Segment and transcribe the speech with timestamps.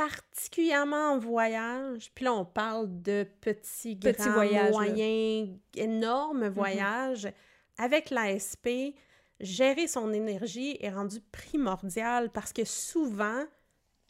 [0.00, 4.78] particulièrement en voyage, puis là, on parle de petits, Petits grands, voyages, là.
[4.78, 7.28] moyens, énormes voyages,
[7.76, 8.94] avec l'ASP,
[9.40, 13.44] gérer son énergie est rendu primordial parce que souvent,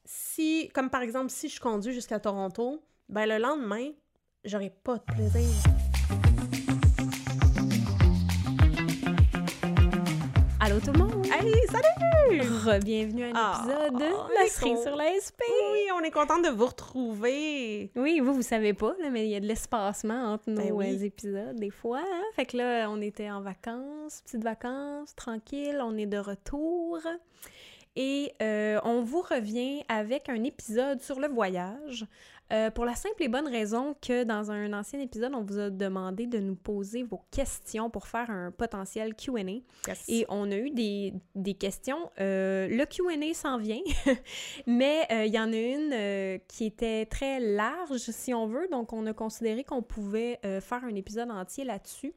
[0.05, 3.91] si, comme par exemple, si je conduis jusqu'à Toronto, ben le lendemain,
[4.45, 5.43] j'aurai pas de plaisir.
[10.61, 11.27] Allô tout le monde!
[11.27, 12.10] Hey, salut!
[12.39, 15.43] Re-bienvenue à un Ah, épisode de La est cerise con- sur la SP!
[15.73, 17.91] Oui, on est content de vous retrouver.
[17.97, 20.73] Oui, vous, vous savez pas, là, mais il y a de l'espacement entre nos Ben
[20.73, 20.97] oui.
[21.01, 21.99] euh, épisodes, des fois.
[22.01, 22.23] hein.
[22.37, 26.99] Fait que là, on était en vacances, petites vacances, tranquille, on est de retour.
[27.97, 32.07] Et euh, on vous revient avec un épisode sur le voyage.
[32.53, 35.71] Euh, pour la simple et bonne raison que dans un ancien épisode, on vous a
[35.71, 39.63] demandé de nous poser vos questions pour faire un potentiel QA.
[40.09, 42.11] Et on a eu des, des questions.
[42.21, 43.81] Euh, le QA s'en vient,
[44.67, 48.69] mais euh, il y en a une qui était très large, si on veut.
[48.71, 52.15] Donc, on a considéré qu'on pouvait faire un épisode entier là-dessus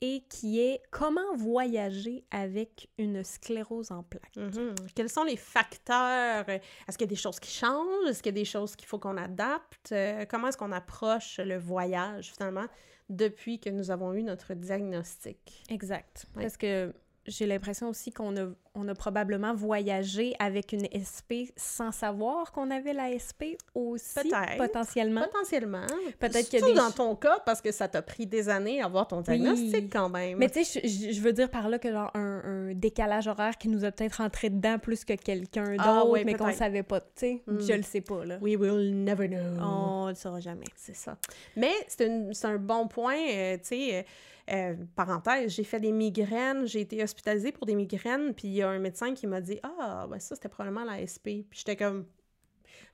[0.00, 4.36] et qui est comment voyager avec une sclérose en plaques.
[4.36, 4.74] Mhm.
[4.94, 6.48] Quels sont les facteurs?
[6.48, 8.08] Est-ce qu'il y a des choses qui changent?
[8.08, 9.92] Est-ce qu'il y a des choses qu'il faut qu'on adapte?
[9.92, 12.66] Euh, comment est-ce qu'on approche le voyage, finalement,
[13.08, 15.64] depuis que nous avons eu notre diagnostic?
[15.68, 16.26] Exact.
[16.36, 16.42] Ouais.
[16.42, 16.92] Parce que
[17.28, 22.70] j'ai l'impression aussi qu'on a, on a probablement voyagé avec une SP sans savoir qu'on
[22.70, 24.56] avait la SP aussi, Peut-être.
[24.56, 25.22] potentiellement.
[25.24, 25.86] Potentiellement.
[26.18, 29.06] Peut-être Surtout des dans ton cas, parce que ça t'a pris des années à avoir
[29.06, 29.88] ton diagnostic Oui.
[29.90, 30.38] quand même.
[30.38, 33.68] Mais tu sais, je, veux dire par là que genre un, un décalage horaire qui
[33.68, 37.00] nous a peut-être rentré dedans plus que quelqu'un d'autre, Ah ouais, mais qu'on savait pas,
[37.00, 37.42] tu sais.
[37.46, 37.60] Mm.
[37.60, 38.38] Je le sais pas, là.
[38.40, 39.60] We will never know.
[39.62, 40.66] On le saura jamais.
[40.76, 41.16] C'est ça.
[41.56, 44.02] Mais c'est une- c'est un bon point, euh, tu sais, euh,
[44.50, 48.62] euh, parenthèse, j'ai fait des migraines, j'ai été hospitalisée pour des migraines, puis il y
[48.62, 51.76] a un médecin qui m'a dit «Ah, ben ça, c'était probablement la SP.» Puis j'étais
[51.76, 52.06] comme...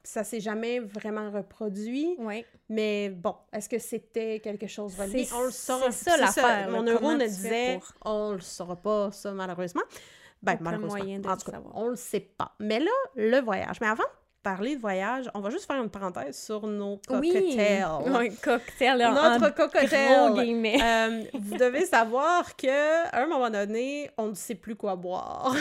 [0.03, 2.45] Puis ça s'est jamais vraiment reproduit, Oui.
[2.69, 5.27] mais bon, est-ce que c'était quelque chose relié?
[5.35, 5.91] On le saura.
[5.91, 6.93] c'est ça l'affaire, Mon là.
[6.93, 9.83] neuro Comment me tu fais disait pour- «On le saura pas, ça, malheureusement.»
[10.43, 10.99] Ben, malheureusement.
[10.99, 11.75] moyen de en le tout cas, savoir.
[11.75, 12.55] on le sait pas.
[12.61, 13.81] Mais là, le voyage.
[13.81, 14.05] Mais avant
[14.45, 17.33] parler de voyage, on va juste faire une parenthèse sur nos Oui.
[17.33, 17.83] cocktails.
[17.83, 20.29] Un cocktail en, Notre en cocktail.
[20.29, 20.79] gros guillemets.
[20.81, 25.57] Euh, vous devez savoir que à un moment donné, on ne sait plus quoi boire.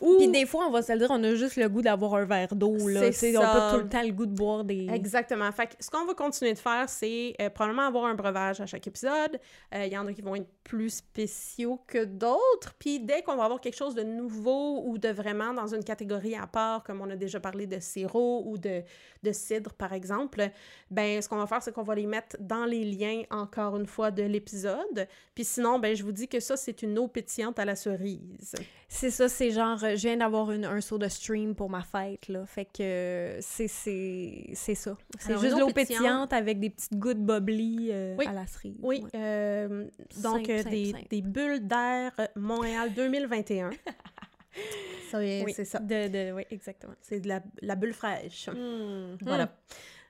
[0.00, 2.14] Ou Puis des fois, on va se le dire, on a juste le goût d'avoir
[2.14, 3.00] un verre d'eau, là.
[3.02, 4.88] On n'a pas tout le temps le goût de boire des...
[4.90, 5.50] Exactement.
[5.52, 8.66] Fait que ce qu'on va continuer de faire, c'est euh, probablement avoir un breuvage à
[8.66, 9.38] chaque épisode.
[9.74, 12.74] Euh, Il y en a qui vont être plus spéciaux que d'autres.
[12.78, 16.34] Puis dès qu'on va avoir quelque chose de nouveau ou de vraiment dans une catégorie
[16.34, 18.82] à part, comme on a déjà parlé de sirop ou de,
[19.22, 20.50] de cidre, par exemple,
[20.90, 23.86] ben ce qu'on va faire, c'est qu'on va les mettre dans les liens, encore une
[23.86, 25.06] fois, de l'épisode.
[25.34, 28.54] Puis sinon, ben je vous dis que ça, c'est une eau pétillante à la cerise.
[28.88, 32.28] C'est ça, c'est genre, euh, je viens d'avoir un saut de stream pour ma fête,
[32.28, 32.44] là.
[32.44, 34.98] Fait que c'est c'est c'est ça.
[35.18, 35.74] C'est juste l'eau pétillante.
[36.02, 38.26] pétillante avec des petites gouttes bubbly euh, Oui.
[38.26, 38.76] à la cerise.
[38.82, 39.10] Oui, ouais.
[39.14, 39.84] euh,
[40.22, 41.04] donc Simple, euh, simple, des, simple.
[41.08, 43.70] des bulles d'air Montréal 2021.
[45.10, 45.78] ça, euh, Oui, c'est ça.
[45.78, 46.92] De, de, oui, exactement.
[47.00, 48.48] C'est de la, la bulle fraîche.
[48.48, 49.16] Hmm.
[49.22, 49.48] Voilà.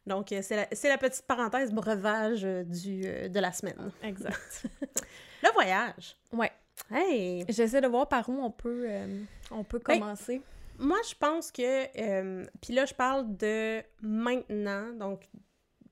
[0.09, 3.77] Donc, euh, c'est la, c'est la petite parenthèse breuvage du, de la semaine.
[3.79, 4.67] Hmm, Exact.
[5.45, 6.17] Le voyage.
[6.33, 6.51] ouais.
[6.91, 7.45] Hey!
[7.49, 10.43] J'essaie de voir par où on peut, euh, on peut Ben, commencer.
[10.79, 11.63] Moi, je pense que...
[12.01, 14.93] euh, Puis là, je parle de maintenant.
[14.95, 15.29] Donc,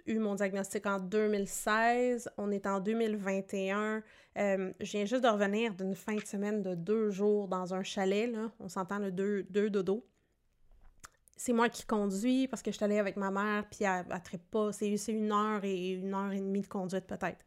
[0.06, 2.30] eu mon diagnostic en 2016.
[2.38, 4.02] On est en 2021.
[4.38, 7.82] Euh, je viens juste de revenir d'une fin de semaine de deux jours dans un
[7.82, 8.30] chalet.
[8.30, 8.50] Là.
[8.58, 10.06] On s'entend le deux, deux dodo.
[11.36, 14.38] C'est moi qui conduis parce que je suis allée avec ma mère, puis elle ne
[14.50, 14.72] pas.
[14.72, 17.42] C'est c'est une heure et une heure et demie de conduite peut-être.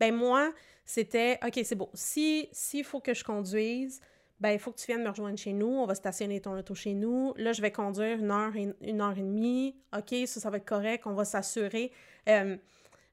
[0.00, 0.52] Ben moi,
[0.84, 1.88] c'était, OK, c'est bon.
[1.94, 4.00] Si s'il faut que je conduise,
[4.40, 5.66] ben il faut que tu viennes me rejoindre chez nous.
[5.66, 7.34] On va stationner ton auto chez nous.
[7.36, 9.76] Là, je vais conduire une heure et, une heure et demie.
[9.96, 11.06] OK, ça, ça va être correct.
[11.06, 11.90] On va s'assurer.
[12.28, 12.56] Euh,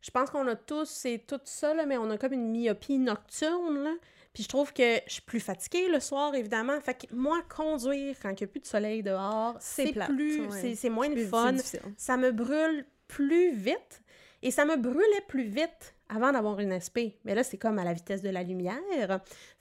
[0.01, 2.99] je pense qu'on a tous, c'est tout ça, là, mais on a comme une myopie
[2.99, 3.93] nocturne, là.
[4.33, 6.79] Puis je trouve que je suis plus fatiguée le soir, évidemment.
[6.81, 10.75] Fait que moi, conduire quand il n'y a plus de soleil dehors, C'est plus, ouais.
[10.75, 11.53] c'est- moins Plus- fun.
[11.53, 11.79] difficile.
[11.97, 14.03] Ça me brûle plus vite.
[14.45, 17.17] Et ça me brûlait plus vite avant d'avoir une SP.
[17.23, 18.77] Mais là, c'est comme à la vitesse de la lumière.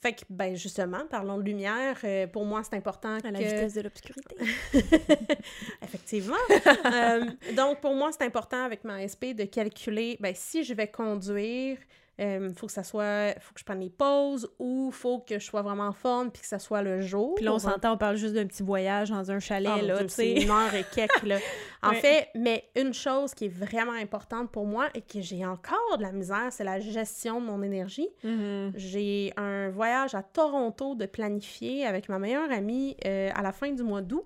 [0.02, 1.96] Fait que, ben justement, parlons de lumière.
[2.04, 3.44] euh, pour moi, c'est important À la que...
[3.44, 4.36] vitesse de l'obscurité.
[5.82, 6.36] Effectivement.
[6.84, 7.25] Euh,
[7.56, 11.78] donc, pour moi, c'est important avec ma SP de calculer, ben, si je vais conduire,
[12.19, 15.44] il faut que ça soit, faut que je prenne les pauses ou faut que je
[15.44, 17.34] sois vraiment en forme puis que ça soit le jour.
[17.34, 19.99] Puis là, on s'entend, on parle juste d'un petit voyage dans un chalet, Ah, là,
[20.05, 20.43] tu sais.
[20.43, 21.38] une heure et quelques, là.
[21.82, 21.96] En Ouais.
[22.00, 26.02] fait, mais une chose qui est vraiment importante pour moi et que j'ai encore de
[26.02, 28.08] la misère, c'est la gestion de mon énergie.
[28.22, 28.72] Mhm.
[28.75, 33.70] J'ai un voyage à Toronto de planifier avec ma meilleure amie euh, à la fin
[33.70, 34.25] du mois d'août.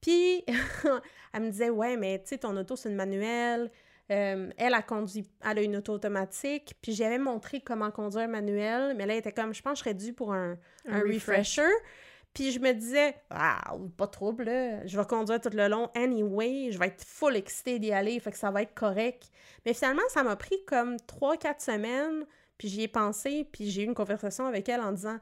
[0.00, 0.42] Puis,
[1.32, 3.70] elle me disait, ouais, mais tu sais, ton auto, c'est une manuelle.
[4.10, 6.74] Euh, elle a conduit, elle a une auto automatique.
[6.82, 9.84] Puis, j'avais montré comment conduire manuel, mais là, elle était comme, je pense que je
[9.84, 10.56] serais due pour un,
[10.88, 11.70] un, refresher.
[12.34, 14.86] Puis, je me disais, ah, pas de trouble, là.
[14.86, 16.70] Je vais conduire tout le long anyway.
[16.72, 19.30] Je vais être full excitée d'y aller, fait que ça va être correct.
[19.64, 22.26] Mais finalement, ça m'a pris comme 3-4 semaines.
[22.58, 25.18] Puis, j'y ai pensé, puis j'ai eu une conversation avec elle en disant,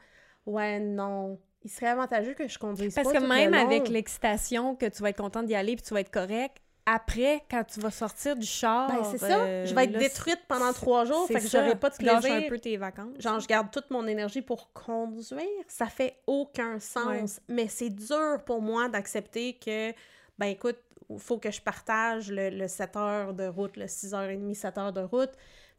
[0.47, 5.03] ouais, non il serait avantageux que je conduise Parce que même avec l'excitation, que tu
[5.03, 8.35] vas être contente d'y aller puis tu vas être correct, après, quand tu vas sortir
[8.35, 8.89] du char...
[8.89, 9.41] Ben, c'est ça.
[9.41, 12.33] Euh, je vais être détruite pendant trois jours, fait que j'aurai pas de plaisir.
[12.33, 13.19] un peu tes vacances.
[13.19, 15.43] Genre, je garde toute mon énergie pour conduire.
[15.67, 17.41] Ça fait aucun sens.
[17.47, 19.93] Mais c'est dur pour moi d'accepter que,
[20.39, 20.79] ben écoute,
[21.11, 24.93] il faut que je partage le, le 7 heures de route, le 6h30, 7 heures
[24.93, 25.33] de route.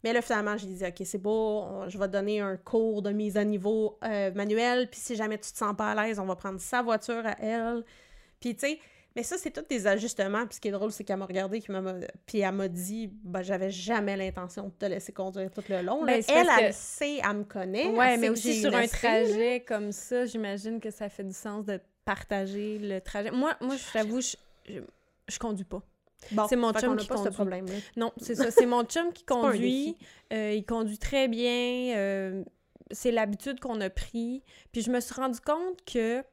[0.04, 3.36] Mais là, finalement, j'ai dit, OK, c'est beau, je vais donner un cours de mise
[3.36, 6.36] à niveau euh, manuel, puis si jamais tu te sens pas à l'aise, on va
[6.36, 7.84] prendre sa voiture à elle.
[8.40, 8.80] Puis, tu sais,
[9.16, 10.46] mais ça, c'est tous des ajustements.
[10.46, 11.62] Puis ce qui est drôle, c'est qu'elle m'a regardé,
[12.26, 16.06] puis elle m'a dit, ben, j'avais jamais l'intention de te laisser conduire tout le long.
[16.06, 17.88] Ben, elle, elle, sait, elle me connaît.
[17.88, 21.80] Ouais, mais aussi sur un trajet comme ça, j'imagine que ça fait du sens de
[22.06, 23.32] partager le trajet.
[23.32, 24.36] Moi, moi je t'avoue, je,
[24.68, 24.80] je,
[25.28, 25.84] je conduis pas
[26.48, 27.32] c'est mon chum qui conduit.
[27.32, 27.66] problème
[27.96, 28.52] Non, c'est ça.
[28.52, 29.98] C'est mon chum qui conduit.
[30.34, 31.96] Euh, il conduit très bien.
[31.96, 32.44] Euh,
[32.92, 34.44] c'est l'habitude qu'on a pris.
[34.72, 36.24] Puis je me suis rendu compte que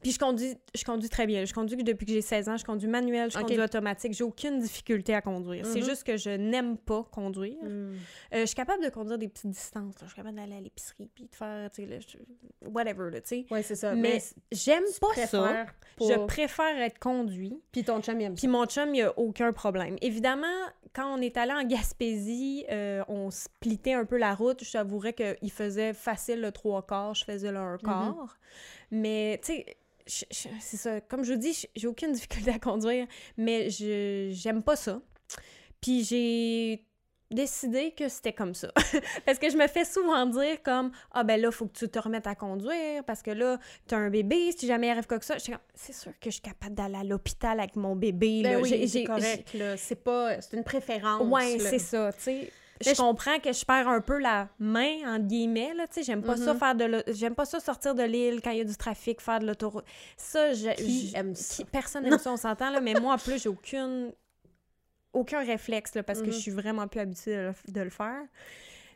[0.00, 1.44] puis je conduis, je conduis très bien.
[1.44, 2.56] Je conduis depuis que j'ai 16 ans.
[2.56, 4.12] Je conduis manuel, je conduis automatique.
[4.12, 5.66] J'ai aucune difficulté à conduire.
[5.66, 5.84] C'est mhm.
[5.84, 7.62] juste que je n'aime pas conduire.
[7.62, 7.68] Mm.
[7.68, 7.94] Euh,
[8.32, 9.94] je suis capable de conduire des petites distances.
[10.00, 12.00] Je suis capable d'aller à l'épicerie puis de faire, tu sais,
[12.66, 13.46] whatever, tu sais.
[13.50, 13.94] Oui, c'est ça.
[13.94, 14.22] Mais,
[14.52, 15.66] j'aime pas ça.
[16.00, 17.60] Je préfère être conduit.
[17.72, 18.40] Puis ton chum, il aime ça.
[18.40, 19.96] Puis mon chum, il a aucun problème.
[20.00, 20.46] Évidemment,
[20.92, 24.62] quand on est allé en Gaspésie, euh, on splittait un peu la route.
[24.62, 27.82] Je t'avouerais qu'il faisait facile le trois quarts, je faisais le un mhm.
[27.82, 28.38] quart.
[28.90, 29.76] Mais, tu sais
[30.08, 31.00] c'est ça.
[31.02, 33.06] Comme je vous dis, j'ai aucune difficulté à conduire,
[33.36, 35.00] mais je j'aime pas ça.
[35.80, 36.84] Puis j'ai
[37.30, 38.72] décidé que c'était comme ça.
[39.26, 41.98] parce que je me fais souvent dire comme Ah ben là, faut que tu te
[41.98, 45.24] remettes à conduire parce que là, t'as un bébé, si jamais il arrive quoi que
[45.24, 45.36] ça.
[45.38, 48.42] C'est sûr que je suis capable d'aller à l'hôpital avec mon bébé.
[48.42, 49.56] Ben oui, c'est correct.
[49.76, 50.40] C'est pas...
[50.40, 51.22] C'est une préférence.
[51.30, 55.26] Ouais, c'est ça, tu sais je comprends que je perds un peu la main, entre
[55.26, 56.58] guillemets, là, tu sais, j'aime pas ça mm-hmm.
[56.58, 59.40] faire de j'aime pas ça sortir de l'île quand il y a du trafic, faire
[59.40, 59.84] de l'autoroute.
[60.16, 61.64] Ça, j'aime ça?
[61.70, 64.12] personne n'aime ça, on s'entend, là, mais moi, en plus, j'ai aucune...
[65.12, 66.40] aucun réflexe, là, parce que je mm-hmm.
[66.40, 68.22] suis vraiment plus habituée de le, faire.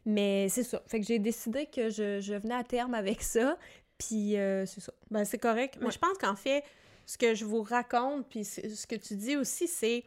[0.04, 0.82] Mais c'est ça.
[0.86, 3.56] Fait que j'ai décidé que je, je, venais à terme avec ça,
[3.98, 4.92] puis euh, c'est ça.
[5.10, 5.78] Ben, c'est correct.
[5.80, 6.64] Mais je pense qu'en fait,
[7.06, 10.04] ce que je vous raconte, puis ce que tu dis aussi, c'est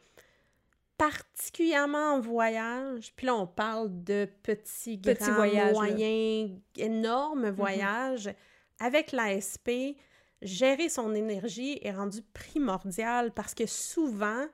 [0.98, 7.52] particulièrement en voyage, puis là on parle de petits, petits voyages, moyens, énormes mm-hmm.
[7.52, 8.30] voyages,
[8.80, 9.98] avec l'ASP,
[10.42, 14.46] gérer son énergie est rendu primordial parce que souvent,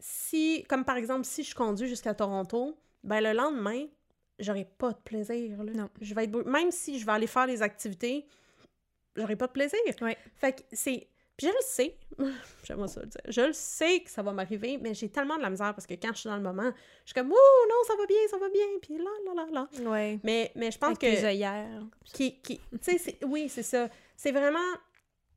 [0.00, 3.86] si, comme par exemple, si je conduis jusqu'à Toronto, ben le lendemain,
[4.38, 5.62] j'aurai pas de plaisir.
[5.62, 5.72] Là.
[5.72, 5.90] Non.
[6.00, 6.44] Je vais être...
[6.44, 8.26] Même si je vais aller faire des activités,
[9.16, 9.78] j'aurai pas de plaisir.
[10.36, 11.96] Fait que c'est puis je le sais,
[12.64, 15.42] j'aimerais ça le dire, je le sais que ça va m'arriver, mais j'ai tellement de
[15.42, 16.68] la misère parce que quand je suis dans le moment,
[17.04, 19.46] je suis comme «Ouh, non, ça va bien, ça va bien», puis là, là, là,
[19.52, 19.88] là.
[19.88, 20.18] Ouais.
[20.24, 21.06] Mais, mais je pense Avec que...
[21.06, 21.80] les œillères.
[22.04, 23.88] Qui, qui, tu sais, oui, c'est ça.
[24.16, 24.58] C'est vraiment...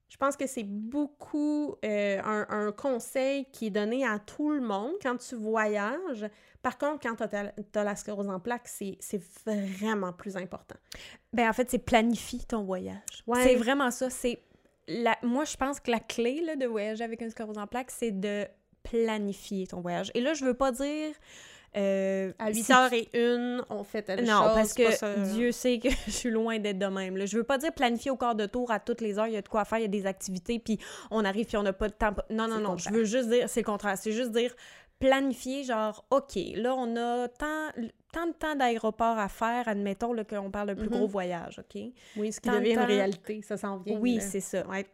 [0.09, 4.59] Je pense que c'est beaucoup euh, un, un, conseil qui est donné à tout le
[4.59, 6.27] monde quand tu voyages.
[6.63, 10.75] Par contre, quand tu as, la sclérose en plaques, c'est vraiment plus important.
[11.31, 13.23] Ben en fait, c'est planifier ton voyage.
[13.25, 13.41] Ouais.
[13.43, 14.09] C'est vraiment ça.
[14.09, 14.41] C'est
[15.23, 18.11] moi, je pense que la clé là, de voyager avec une sclérose en plaques, c'est
[18.11, 18.47] de
[18.83, 20.11] planifier ton voyage.
[20.13, 21.13] Et là, je veux pas dire...
[21.77, 26.59] Euh, à 8h01, on fait telle non, parce que Dieu sait que je suis loin
[26.59, 27.15] d'être de même.
[27.15, 27.25] Là.
[27.25, 29.37] Je veux pas dire planifier au quart de tour à toutes les heures, il y
[29.37, 30.79] a de quoi faire, il y a des activités, puis
[31.11, 32.13] on arrive, puis on n'a pas de temps.
[32.29, 33.97] Non, non, non, je veux juste dire, c'est le contraire.
[33.97, 34.53] C'est juste dire
[34.99, 37.69] planifier, genre, OK, là, on a tant,
[38.11, 41.11] tant de temps d'aéroport à faire, admettons qu'on parle d'un plus gros mhm.
[41.11, 41.81] voyage, OK?
[42.17, 43.97] Oui, ce qui devient une réalité, ça s'en vient.
[43.99, 44.67] Oui, c'est ça.
[44.67, 44.85] Ouais.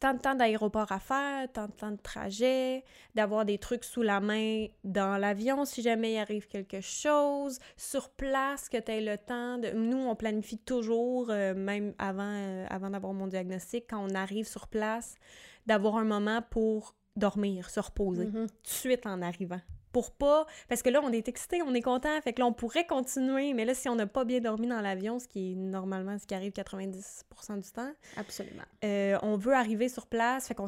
[0.00, 2.84] Tant de temps d'aéroport à faire, tant de temps de trajet,
[3.14, 8.10] d'avoir des trucs sous la main dans l'avion si jamais il arrive quelque chose, sur
[8.10, 9.70] place, que tu aies le temps de...
[9.70, 14.46] Nous, on planifie toujours, euh, même avant, euh, avant d'avoir mon diagnostic, quand on arrive
[14.46, 15.14] sur place,
[15.64, 18.48] d'avoir un moment pour dormir, se reposer, mm-hmm.
[18.48, 19.60] tout de suite en arrivant.
[19.94, 20.44] Pour pas.
[20.68, 23.54] Parce que là, on est excité, on est content, fait que là, on pourrait continuer,
[23.54, 26.26] mais là, si on n'a pas bien dormi dans l'avion, ce qui est normalement ce
[26.26, 27.92] qui arrive 90% du temps.
[28.16, 28.64] Absolument.
[28.84, 30.66] Euh, on veut arriver sur place, fait qu'on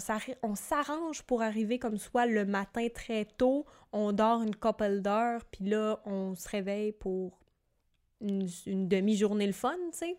[0.55, 5.65] s'arrange pour arriver comme soit le matin très tôt, on dort une couple d'heures, puis
[5.65, 7.41] là, on se réveille pour
[8.21, 10.17] une, une demi-journée le fun, tu sais.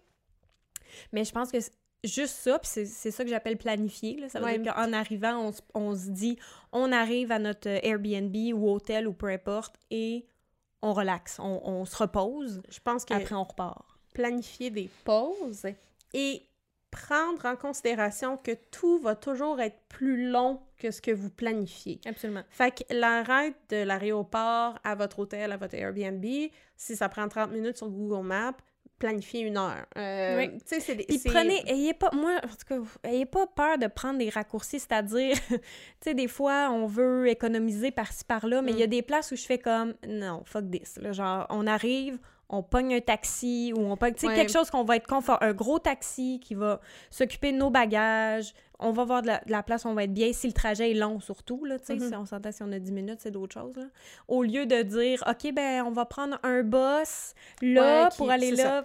[1.11, 1.57] Mais je pense que
[2.03, 4.17] juste ça, puis c'est- ça que j'appelle planifier.
[4.19, 4.29] Là.
[4.29, 4.59] Ça veut Ouais.
[4.59, 6.37] dire qu'en arrivant, on, on se dit,
[6.71, 10.25] on arrive à notre euh, Airbnb ou hôtel ou peu importe, et
[10.81, 13.83] on relaxe, on, on se repose, Je pense que après on repart.
[14.13, 15.65] planifier des pauses
[16.13, 16.43] et
[16.91, 21.99] prendre en considération que tout va toujours être plus long que ce que vous planifiez.
[22.05, 22.43] Absolument.
[22.49, 26.23] Fait que l'arrêt de l'aéroport à votre hôtel, à votre Airbnb,
[26.77, 28.53] si ça prend 30 minutes sur Google Maps,
[28.99, 29.85] planifiez une heure.
[29.97, 30.49] Euh, Oui.
[30.59, 31.05] Tu sais, c'est des...
[31.05, 34.79] Puis prenez, ayez pas, moi, en tout cas, ayez pas peur de prendre des raccourcis,
[34.79, 35.59] c'est-à-dire, tu
[36.01, 39.35] sais, des fois, on veut économiser par-ci, par-là, mais il y a des places où
[39.35, 42.17] je fais comme, non, fuck this, là, genre, on arrive,
[42.49, 44.35] on pogne un taxi, ou on pogne, tu sais, Ouais.
[44.35, 48.53] quelque chose qu'on va être confort, un gros taxi qui va s'occuper de nos bagages,
[48.79, 50.91] on va voir de la, de la place, on va être bien, si le trajet
[50.91, 52.07] est long surtout, là, tu sais, Mhm.
[52.09, 53.85] si on s'entend si on a 10 minutes, c'est d'autres choses, là.
[54.27, 58.55] Au lieu de dire, OK, ben, on va prendre un bus, là, Ouais, pour aller
[58.55, 58.81] c'est là,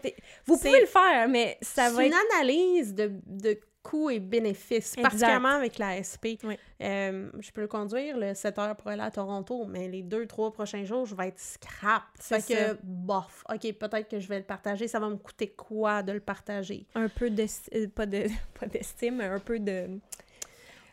[0.46, 4.10] vous C'est- pouvez le faire, mais ça c'est va une être analyse de, de coûts
[4.10, 5.02] et bénéfices, Exact.
[5.02, 6.38] particulièrement avec la SP.
[6.44, 6.56] Oui.
[6.82, 10.26] Euh, je peux le conduire le 7 heures pour aller à Toronto, mais les deux,
[10.26, 12.02] trois prochains jours, je vais être scrap.
[12.18, 12.74] C'est Fait ça.
[12.74, 14.88] que, bof, OK, peut-être que je vais le partager.
[14.88, 16.86] Ça va me coûter quoi de le partager?
[16.94, 17.44] un peu de
[17.88, 18.26] pas de
[18.60, 19.88] pas d'estime mais un peu de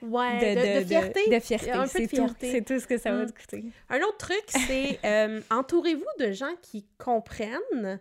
[0.02, 1.30] Ouais, de, de, de fierté.
[1.30, 2.52] de, fierté Un peu de tout fierté.
[2.52, 3.32] c'est tout ce que ça va Mm.
[3.32, 8.00] te coûter Un autre truc, c'est euh, entourez-vous de gens qui comprennent,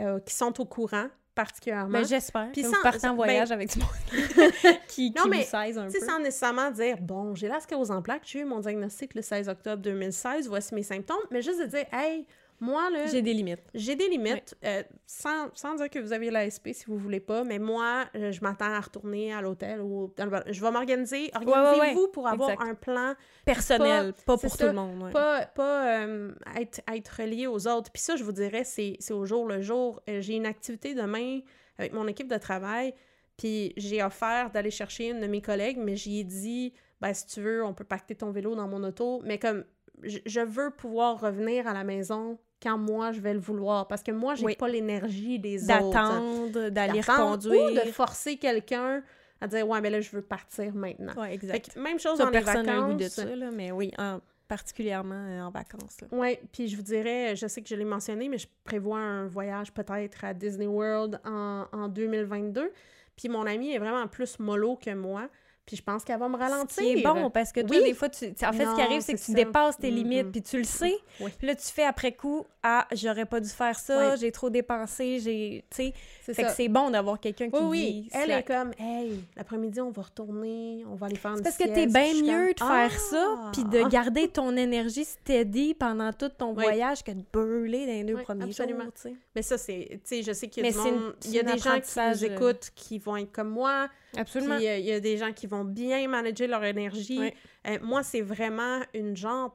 [0.00, 1.90] euh, qui sont au courant, particulièrement.
[1.90, 2.48] ben j'espère.
[2.52, 3.88] Puis sans- partez en ben- voyage avec du monde.
[4.88, 6.00] Qui, Non, qui mais, vous 16 un peu.
[6.06, 9.48] sans nécessairement dire, bon, j'ai la sclérose en plaques, j'ai eu mon diagnostic le 16
[9.48, 12.26] octobre 2016, voici mes symptômes, mais juste de dire, hey,
[12.64, 16.30] moi, là, j'ai des limites j'ai des limites, euh, sans, sans dire que vous avez
[16.30, 20.12] l'ASP si vous voulez pas, mais moi, euh, je m'attends à retourner à l'hôtel ou
[20.16, 21.30] dans le- je vais m'organiser.
[21.38, 21.52] ouais, ouais.
[21.56, 22.68] Organisez-vous pour avoir Exact.
[22.68, 27.46] un plan, personnel pas, pour ça, tout le monde pas, pas euh, être, être relié
[27.46, 27.90] aux autres.
[27.92, 30.00] Puis ça, je vous dirais, c'est c'est au jour le jour.
[30.08, 31.40] J'ai une activité demain
[31.78, 32.94] avec mon équipe de travail,
[33.36, 37.26] puis j'ai offert d'aller chercher une de mes collègues, mais j'y ai dit, ben si
[37.26, 39.64] tu veux, on peut pacter ton vélo dans mon auto, mais comme
[40.02, 44.10] je veux pouvoir revenir à la maison quand moi je vais le vouloir, parce que
[44.10, 44.56] moi, j'ai Oui.
[44.56, 45.68] pas l'énergie des autres.
[45.90, 49.02] d'attendre d'aller D'attendre reconduire Ou de forcer quelqu'un
[49.40, 51.12] à dire, ouais, mais là, je veux partir maintenant.
[51.20, 52.50] ouais Fait exact que même chose ça dans les le goût
[52.94, 53.12] de vacances.
[53.12, 54.18] ça là, mais oui en-
[54.48, 55.98] particulièrement euh, en vacances.
[56.12, 59.26] Oui, puis je vous dirais, je sais que je l'ai mentionné, mais je prévois un
[59.26, 62.70] voyage peut-être à Disney World en, en 2022.
[63.16, 65.28] Puis mon amie est vraiment plus mollo que moi.
[65.66, 66.76] Puis je pense qu'elle va me ralentir.
[66.76, 67.84] Ce qui est bon parce que toi, Oui.
[67.84, 70.30] des fois, tu, en fait, ce qui arrive, c'est que c'est tu dépasses tes limites,
[70.30, 70.94] puis tu le sais.
[71.20, 71.30] Oui.
[71.38, 75.20] Puis là, tu fais après coup, ah, j'aurais pas dû faire ça, j'ai trop dépensé,
[75.20, 75.64] j'ai.
[75.70, 75.94] Tu sais.
[76.22, 76.48] C'est Fait ça.
[76.48, 78.08] que c'est bon d'avoir quelqu'un qui dit.
[78.12, 78.50] Elle slack.
[78.50, 81.64] est comme, hey, l'après-midi, on va retourner, on va aller faire une C'est parce que
[81.64, 83.50] t'es bien mieux de faire ça, Ah!
[83.52, 88.04] puis de garder ton énergie steady pendant tout ton voyage que de brûler dans les
[88.04, 88.84] deux premiers absolument.
[88.84, 89.12] jours.
[89.34, 91.14] Mais ça, c'est, tu sais, je sais qu'il y a Mais du c'est une- monde,
[91.24, 93.48] il y c'est a un des gens qui nous euh, écoutent qui vont être comme
[93.50, 94.54] moi, Absolument.
[94.54, 97.30] Euh, il y a des gens qui vont bien manager leur énergie.
[97.68, 99.54] Euh, moi, c'est vraiment une genre,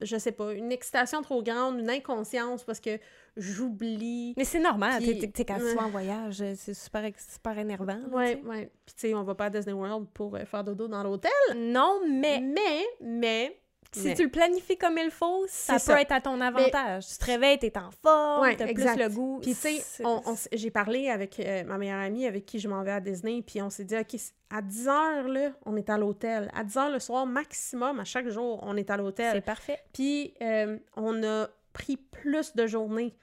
[0.00, 2.98] je sais pas, une excitation trop grande, une inconscience parce que
[3.36, 4.34] j'oublie.
[4.36, 5.74] Mais c'est normal, Puis- tu sais, quand tu Ouais.
[5.74, 7.98] vas en voyage, euh, c'est super, super énervant.
[8.10, 8.40] sais.
[8.44, 8.70] ouais.
[8.86, 11.30] Puis tu sais, on va pas à Disney World pour euh, faire dodo dans l'hôtel.
[11.56, 13.60] Non, mais Mais, mais,
[13.92, 16.00] si mais- tu le planifies comme il faut, ça peut C'est ça.
[16.00, 17.08] être à ton avantage.
[17.08, 19.38] Tu te réveilles, t'es en forme, Ouais, t'as plus le goût.
[19.42, 22.46] Puis, tu sais, C'est- on- on s- j'ai parlé avec euh, ma meilleure amie avec
[22.46, 24.16] qui je m'en vais à Disney, puis on s'est dit, OK,
[24.50, 26.50] à 10 heures, là, on est à l'hôtel.
[26.54, 29.42] À 10 heures le soir, maximum, à chaque jour, on est à c'est l'hôtel.
[29.42, 29.78] parfait.
[29.92, 33.14] Puis, euh, on a pris plus de journées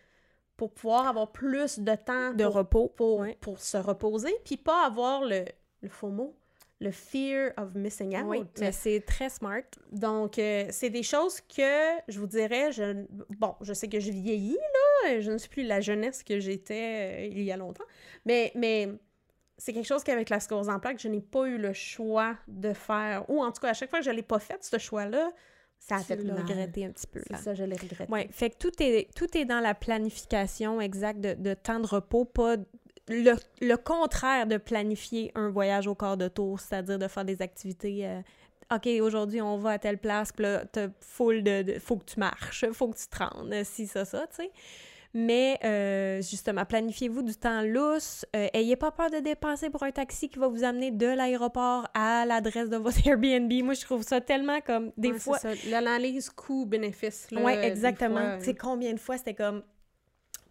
[0.56, 2.94] pour pouvoir avoir plus de temps De pour, repos.
[2.96, 3.38] pour, ouais.
[3.42, 5.46] pour se reposer, puis pas avoir le,
[5.82, 6.36] le faux mot,
[6.80, 8.26] le fear of missing out.
[8.28, 9.64] Oui, mais c'est très smart.
[9.92, 13.06] Donc, euh, c'est des choses que, je vous dirais, je,
[13.40, 14.58] bon, je sais que je vieillis,
[15.04, 17.86] là, je ne suis plus la jeunesse que j'étais euh, il y a longtemps,
[18.26, 18.90] mais, mais
[19.58, 22.74] c'est quelque chose qu'avec la sclérose en plaques, je n'ai pas eu le choix de
[22.74, 24.78] faire, ou en tout cas, à chaque fois que je ne l'ai pas fait, ce
[24.78, 25.32] choix-là,
[25.80, 26.44] ça a fait l'as mal.
[26.44, 27.22] regretté un petit peu.
[27.26, 27.38] C'est Là.
[27.40, 28.12] ça, je l'ai regretté.
[28.12, 31.88] Oui, fait que tout est, tout est dans la planification exacte de, de temps de
[31.88, 32.58] repos, pas
[33.10, 37.42] le, le contraire de planifier un voyage au quart de tour, c'est-à-dire de faire des
[37.42, 38.06] activités.
[38.08, 38.22] euh,
[38.76, 42.06] OK, aujourd'hui, on va à telle place, puis là, t'as full de, de- Faut que
[42.06, 44.52] tu marches, faut que tu te rendes, si, ça, ça, tu sais.
[45.14, 48.26] Mais euh, justement, planifiez-vous du temps lousse.
[48.36, 51.88] euh, ayez pas peur de dépenser pour un taxi qui va vous amener de l'aéroport
[51.94, 53.52] à l'adresse de votre Airbnb.
[53.64, 55.40] Moi, je trouve ça tellement comme des Ouais, fois.
[55.70, 57.30] L'analyse coût-bénéfice.
[57.32, 58.38] Oui, exactement.
[58.38, 59.64] Tu sais, combien de fois c'était comme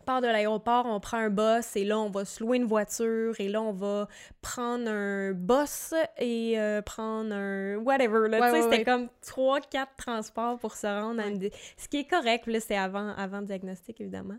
[0.07, 3.35] part de l'aéroport, on prend un bus et là on va se louer une voiture
[3.39, 4.09] et là on va
[4.41, 8.85] prendre un bus et euh, prendre un whatever là, Ouais, tu sais ouais, c'était ouais.
[8.85, 12.77] comme trois quatre transports pour se rendre à une ce qui est correct là c'est
[12.77, 14.39] avant avant le diagnostic évidemment.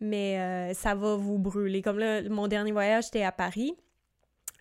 [0.00, 1.82] Mais euh, ça va vous brûler.
[1.82, 3.74] Comme là mon dernier voyage c'était à Paris.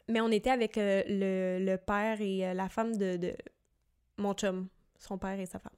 [0.10, 3.34] Mais on était avec euh, le, le père et la femme de, de
[4.18, 5.72] mon chum, son père et sa femme.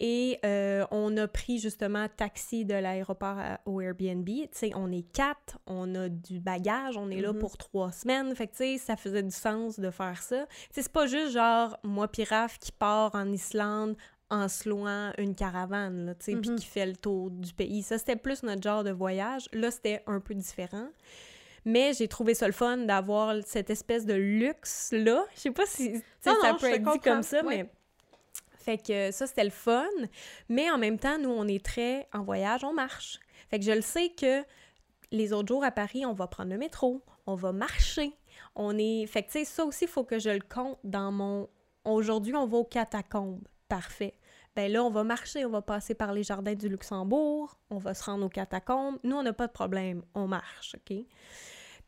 [0.00, 3.36] Et euh, on a pris justement taxi de l'aéroport
[3.66, 4.26] au Airbnb.
[4.28, 7.38] Tu sais, on est quatre, on a du bagage, on est là Mhm.
[7.40, 8.32] pour trois semaines.
[8.36, 10.46] Fait que, tu sais, ça faisait du sens de faire ça.
[10.46, 13.96] Tu sais, c'est pas juste genre moi puis Raph qui part en Islande
[14.30, 16.56] en se louant une caravane, là, tu sais, puis Mhm.
[16.58, 17.82] qui fait le tour du pays.
[17.82, 19.48] Ça, c'était plus notre genre de voyage.
[19.52, 20.86] Là, c'était un peu différent.
[21.64, 25.24] Mais j'ai trouvé ça le fun d'avoir cette espèce de luxe-là.
[25.34, 26.00] Je sais pas si Non,
[26.42, 27.64] ça non, peut être dit comme ça, ouais.
[27.64, 27.70] mais...
[28.58, 29.86] Fait que ça, c'était le fun.
[30.48, 33.18] Mais en même temps, nous, on est très en voyage, on marche.
[33.48, 34.44] Fait que je le sais que
[35.10, 38.12] les autres jours à Paris, on va prendre le métro, on va marcher.
[38.54, 39.06] On est...
[39.06, 41.48] Fait que, ça aussi, il faut que je le compte dans mon...
[41.84, 43.46] Aujourd'hui, on va aux catacombes.
[43.68, 44.14] Parfait.
[44.56, 47.94] Ben là, on va marcher, on va passer par les jardins du Luxembourg, on va
[47.94, 48.98] se rendre aux catacombes.
[49.04, 50.96] Nous, on n'a pas de problème, on marche, OK?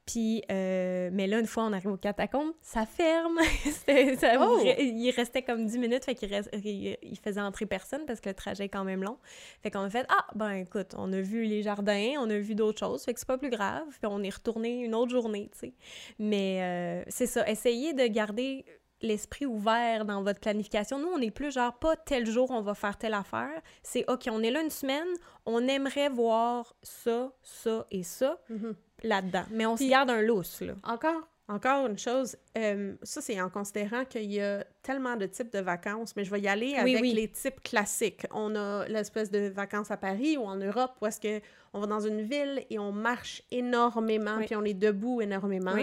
[0.06, 3.38] Puis, euh, mais là, une fois on arrive aux catacombes, ça ferme.
[4.18, 4.58] Ça- Oh!
[4.64, 6.30] Il restait comme 10 minutes, fait qu'il
[6.64, 9.18] il, il faisait entrer personne parce que le trajet est quand même long.
[9.62, 12.54] Fait qu'on a fait Ah, ben écoute, on a vu les jardins, on a vu
[12.54, 13.84] d'autres choses, fait que c'est pas plus grave.
[13.90, 15.72] Puis on est retourné une autre journée, tu sais.
[16.18, 18.64] Mais euh, c'est ça, essayez de garder
[19.02, 20.98] l'esprit ouvert dans votre planification.
[20.98, 23.60] Nous, on n'est plus genre pas tel jour on va faire telle affaire.
[23.82, 25.08] C'est OK, on est là une semaine,
[25.46, 28.74] on aimerait voir ça, ça et ça Mhm.
[29.02, 29.44] là-dedans.
[29.50, 30.74] Mais on se garde un lousse, là.
[30.84, 35.52] Encore, encore une chose, euh, ça c'est en considérant qu'il y a tellement de types
[35.52, 37.12] de vacances, mais je vais y aller avec oui.
[37.12, 38.26] les types classiques.
[38.32, 41.40] On a l'espèce de vacances à Paris ou en Europe où est-ce que
[41.72, 44.46] on va dans une ville et on marche énormément, Oui.
[44.46, 45.74] puis on est debout énormément.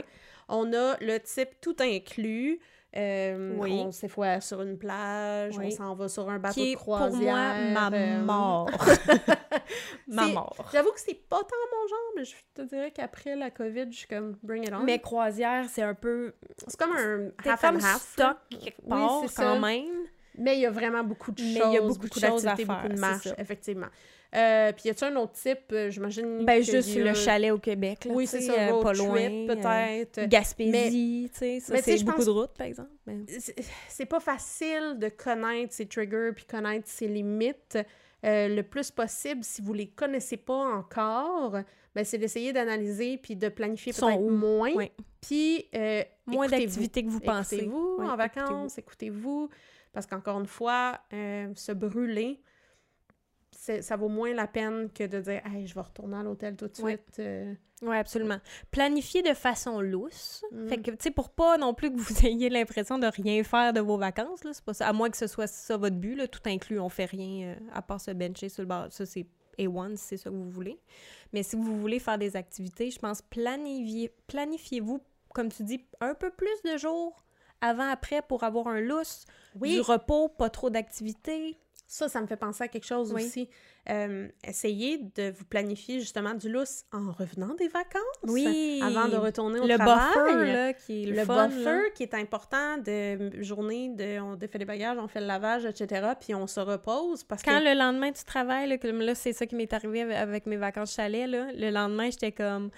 [0.49, 2.59] On a le type tout inclus.
[2.95, 3.83] Euh, Oui.
[3.85, 6.95] On s'éfoue sur une plage, on s'en va sur un bateau Qui est de pour
[6.95, 7.33] croisière.
[7.35, 8.69] moi ma euh, mort.
[10.07, 10.69] ma mort.
[10.71, 13.97] J'avoue que c'est pas tant mon genre, mais je te dirais qu'après la COVID, je
[13.97, 14.83] suis comme bring it on.
[14.83, 16.33] Mais croisière, c'est un peu...
[16.57, 18.01] c'est comme un half and half.
[18.13, 19.59] stock quelque part, quand ça.
[19.59, 20.07] même.
[20.37, 22.45] Mais il y a vraiment beaucoup de Mais choses, il y a beaucoup de choses
[22.45, 23.87] à d'activités, beaucoup de marches, effectivement.
[24.35, 28.03] Euh, puis y a-tu un autre type, euh, j'imagine Ben, juste le chalet au Québec,
[28.05, 29.17] là, Oui, c'est ça, euh, pas loin.
[29.21, 30.27] euh, peut-être.
[30.29, 32.89] Gaspésie, tu sais, mais c'est beaucoup pense- de routes, par exemple.
[33.05, 33.23] mais-
[33.87, 37.77] C'est- pas facile de connaître ses triggers puis connaître ses limites.
[38.25, 41.55] Euh, le plus possible, si vous les connaissez pas encore,
[41.95, 44.73] ben, c'est d'essayer d'analyser puis de planifier peut-être moins.
[45.21, 47.55] Puis euh, Moins d'activités que vous pensez.
[47.57, 48.17] Écoutez-vous Ouais, en écoutez-vous.
[48.17, 49.49] vacances, écoutez-vous.
[49.97, 52.39] Parce qu'encore une fois, euh, se brûler,
[53.51, 56.67] ça vaut moins la peine que de dire Hey, je vais retourner à l'hôtel tout
[56.67, 57.17] de suite.
[57.17, 57.55] euh.
[57.81, 58.37] Oui, absolument.
[58.69, 60.45] Planifier de façon lousse.
[60.51, 60.69] Mhm.
[60.69, 63.73] Fait que, tu sais, pour pas non plus que vous ayez l'impression de rien faire
[63.73, 64.87] de vos vacances, là, pas ça.
[64.87, 67.55] À moins que ce soit ça votre but, là, tout inclus, on fait rien euh,
[67.73, 68.91] à part se bencher sur le bord.
[68.91, 69.25] Ça, c'est
[69.57, 70.79] A1 si c'est ça que vous voulez.
[71.33, 75.01] Mais si vous voulez faire des activités, je pense planifiez, planifiez-vous,
[75.33, 77.23] comme tu dis, un peu plus de jours
[77.61, 81.57] avant-après pour avoir un lousse, du repos, pas trop d'activités.
[81.89, 83.23] Ça, ça me fait penser à quelque chose Oui.
[83.25, 83.49] aussi.
[83.89, 88.01] Euh, essayez de vous planifier justement du lousse en revenant des vacances.
[88.23, 88.81] Oui.
[88.83, 90.35] Avant de retourner au le travail.
[90.35, 91.89] buffer, là, qui est le, le fun, buffer là.
[91.95, 96.11] qui est important de journée de on défait les bagages, on fait le lavage, etc.
[96.19, 99.55] Puis on se repose parce Quand que le lendemain tu travailles, là, c'est ça qui
[99.55, 102.69] m'est arrivé avec, avec mes vacances chalet, là, le lendemain, j'étais comme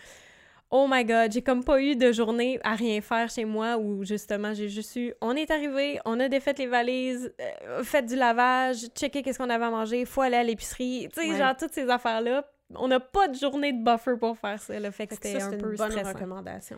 [0.72, 4.04] Oh my god, j'ai comme pas eu de journée à rien faire chez moi où
[4.04, 8.16] justement j'ai juste eu on est arrivé, on a défait les valises, euh, fait du
[8.16, 11.38] lavage, checké qu'est-ce qu'on avait à manger, faut aller à l'épicerie, tu sais, Ouais.
[11.38, 12.46] genre toutes ces affaires-là.
[12.76, 15.50] On n'a pas de journée de buffer pour faire ça, là, fait que c'était un
[15.50, 16.14] peu une bonne stressant.
[16.14, 16.78] recommandation.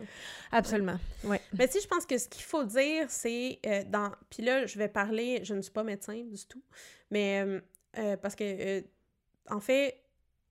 [0.50, 1.38] Absolument, ouais.
[1.52, 4.10] Mais sais, je pense que ce qu'il faut dire, c'est euh, dans.
[4.30, 6.62] Puis là, je vais parler, je ne suis pas médecin du tout,
[7.10, 7.60] mais euh,
[7.98, 8.82] euh, parce que,
[9.50, 10.01] en fait,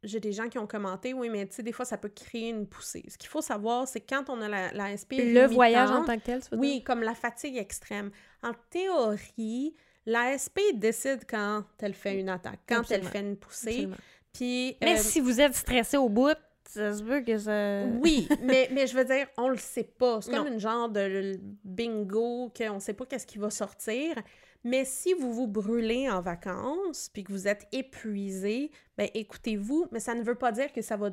[0.04, 2.50] j'ai des gens qui ont commenté, oui, mais tu sais, des fois, ça peut créer
[2.50, 3.04] une poussée.
[3.08, 5.14] Ce qu'il faut savoir, c'est quand on a la, la SP.
[5.22, 6.84] Le voyage en tant que tel, Oui, dire?
[6.84, 8.10] comme la fatigue extrême.
[8.42, 13.06] En théorie, l'ASP décide quand elle fait une attaque, quand Absolument.
[13.06, 13.90] elle fait une poussée.
[14.34, 14.76] Puis.
[14.82, 16.36] Mais euh, si vous êtes stressé au bout,
[16.68, 17.84] ça se peut que ça...
[18.02, 20.22] oui, mais, mais je veux dire, on le sait pas.
[20.22, 20.54] C'est comme Non.
[20.54, 24.16] une genre de bingo qu'on sait pas qu'est-ce qui va sortir.
[24.64, 30.00] Mais si vous vous brûlez en vacances puis que vous êtes épuisé, ben écoutez-vous, mais
[30.00, 31.10] ça ne veut pas dire que ça va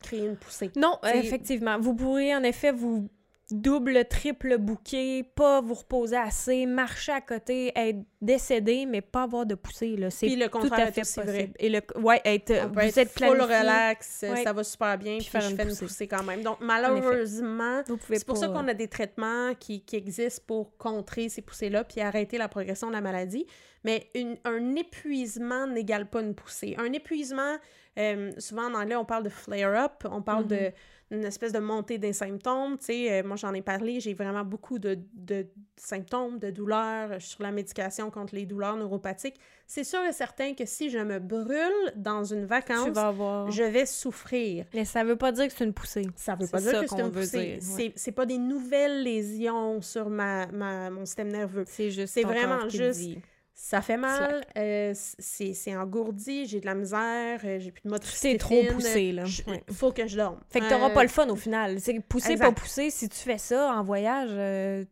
[0.00, 0.70] créer une poussée.
[0.76, 1.78] Non, effectivement.
[1.80, 3.08] Vous pourrez en effet vous
[3.50, 9.46] double, triple bouquet, pas vous reposer assez, marcher à côté, être décédé, mais pas avoir
[9.46, 9.96] de poussée.
[9.96, 10.10] Là.
[10.10, 11.26] C'est Puis le tout contraire à fait possible.
[11.26, 11.50] vrai.
[11.58, 14.42] Et le, ouais, être, On peut vous être full relax, Ouais.
[14.44, 15.84] ça va super bien, Puis faire je une fais une poussée.
[15.86, 16.42] poussée quand même.
[16.42, 21.28] Donc malheureusement, c'est pour pas- ça qu'on a des traitements qui, qui existent pour contrer
[21.28, 23.46] ces poussées-là puis arrêter la progression de la maladie.
[23.84, 26.74] Mais une- un épuisement n'égale pas une poussée.
[26.78, 27.56] Un épuisement,
[27.98, 30.72] euh, souvent en anglais, on parle de flare-up, on parle de,
[31.10, 32.76] une espèce de montée des symptômes.
[32.78, 37.14] Tu sais, euh, moi, j'en ai parlé, j'ai vraiment beaucoup de, de symptômes, de douleurs.
[37.14, 39.40] Je suis sur la médication contre les douleurs neuropathiques.
[39.66, 43.50] C'est sûr et certain que si je me brûle dans une vacance, avoir...
[43.50, 44.66] je vais souffrir.
[44.74, 46.06] Mais ça veut pas dire que c'est une poussée.
[46.14, 47.58] Ça veut C'est pas dire que c'est une veut poussée.
[47.76, 47.92] ouais.
[47.96, 51.64] C'est- pas des nouvelles lésions sur ma, ma, mon système nerveux.
[51.66, 53.18] C'est juste C'est vraiment juste- dit.
[53.60, 58.30] Ça fait mal, euh, c'est engourdi, j'ai de la misère, euh, j'ai plus de motricité
[58.32, 59.24] C'est trop poussé, là.
[59.24, 59.64] je- Ouais.
[59.72, 60.38] Faut que je dorme.
[60.48, 61.80] Fait que t'auras Euh, pas le fun au final.
[61.80, 62.44] C'est pousser, exact.
[62.46, 62.90] pas pousser.
[62.90, 64.84] Si tu fais ça en voyage, euh,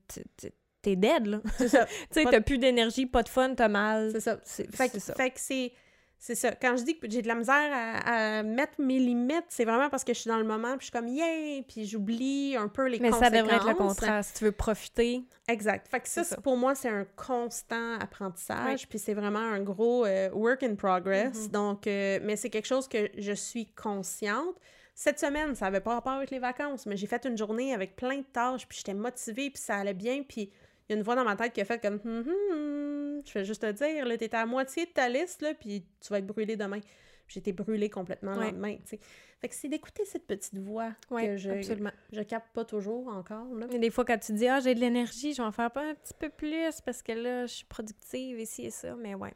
[0.83, 1.40] t'es dead, là.
[1.59, 4.11] C'est ça, tu sais, t'as plus d'énergie, pas de fun, t'as mal.
[4.12, 4.38] c'est ça.
[4.44, 4.98] Fait, que-
[5.37, 5.72] c'est
[6.18, 6.35] c'est...
[6.35, 6.52] Ça.
[6.52, 9.88] Quand je dis que j'ai de la misère à, à mettre mes limites, c'est vraiment
[9.90, 12.68] parce que je suis dans le moment, puis je suis comme «yeah», puis j'oublie un
[12.68, 13.33] peu les Mais conséquences.
[13.33, 14.24] ça devrait être le contraire.
[14.24, 15.87] Si tu veux profiter, Exact.
[15.88, 18.87] Fait que ça, pour moi, c'est un constant apprentissage, Oui.
[18.88, 21.44] puis c'est vraiment un gros euh, work in progress.
[21.44, 21.48] Mhm.
[21.52, 24.57] Donc, euh, mais c'est quelque chose que je suis consciente.
[24.94, 27.94] Cette semaine, ça avait pas rapport avec les vacances, mais j'ai fait une journée avec
[27.96, 30.50] plein de tâches, puis j'étais motivée, puis ça allait bien, puis
[30.88, 33.33] il y a une voix dans ma tête qui a fait comme Hum, hum, je
[33.33, 36.18] vais juste te dire, là, t'étais à moitié de ta liste, là, puis tu vas
[36.18, 36.81] être brûlé demain.
[37.35, 38.46] Été brûlée complètement le Ouais.
[38.53, 39.01] lendemain, tu sais.
[39.40, 41.90] Fait que c'est d'écouter cette petite voix que je, absolument.
[42.12, 43.66] je capte pas toujours encore, là.
[43.68, 45.83] Mais des fois, quand tu dis «Ah, j'ai de l'énergie, je vais en faire pas
[45.83, 49.35] un petit peu plus parce que là, je suis productive, ici et ça.» Mais ouais,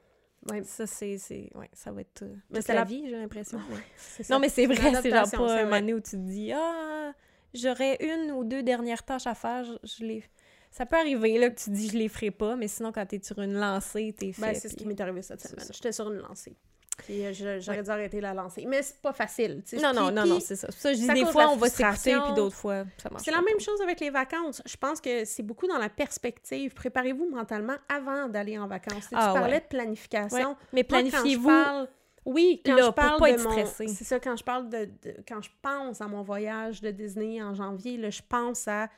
[0.49, 1.19] Ouais, ça, c'est...
[1.19, 2.23] c'est- Ouais, ça va être...
[2.23, 3.59] euh, Mais c'est la vie, j'ai l'impression.
[3.71, 4.25] ouais.
[4.31, 7.13] Non, mais c'est vrai, c'est genre pas un moment où tu te dis Ah,
[7.53, 10.23] j'aurais une ou deux dernières tâches à faire, je, je les.
[10.71, 13.05] Ça peut arriver là, que tu te dis je les ferai pas, mais sinon, quand
[13.07, 14.41] t'es sur une lancée, t'es fait.
[14.43, 15.67] Ben, c'est ce qui m'est arrivé cette semaine.
[15.73, 16.57] J'étais sur une lancée.
[16.99, 18.67] Puis euh, j'aurais dû arrêter la lancée.
[18.69, 19.63] Mais c'est pas facile.
[19.67, 19.77] tu.
[19.79, 20.71] Non, non, Puis- non, non, c'est ça.
[20.71, 23.25] Ça, je dis ça des fois, on va s'écouter, puis d'autres fois, ça marche.
[23.25, 24.61] C'est la même chose avec les vacances.
[24.67, 26.75] Je pense que c'est beaucoup dans la perspective.
[26.75, 29.09] Préparez-vous mentalement avant d'aller en vacances.
[29.09, 29.61] Tu Ah, tu parlais ouais.
[29.61, 30.57] de planification.
[30.75, 31.49] Mais planifiez-vous.
[31.49, 31.89] parle-
[32.27, 33.67] Oui, quand là, je pour parle pas de être mon...
[33.89, 37.43] C'est ça, quand je parle de, de- Quand je pense à mon voyage de Disney
[37.43, 38.89] en janvier, là, je pense à...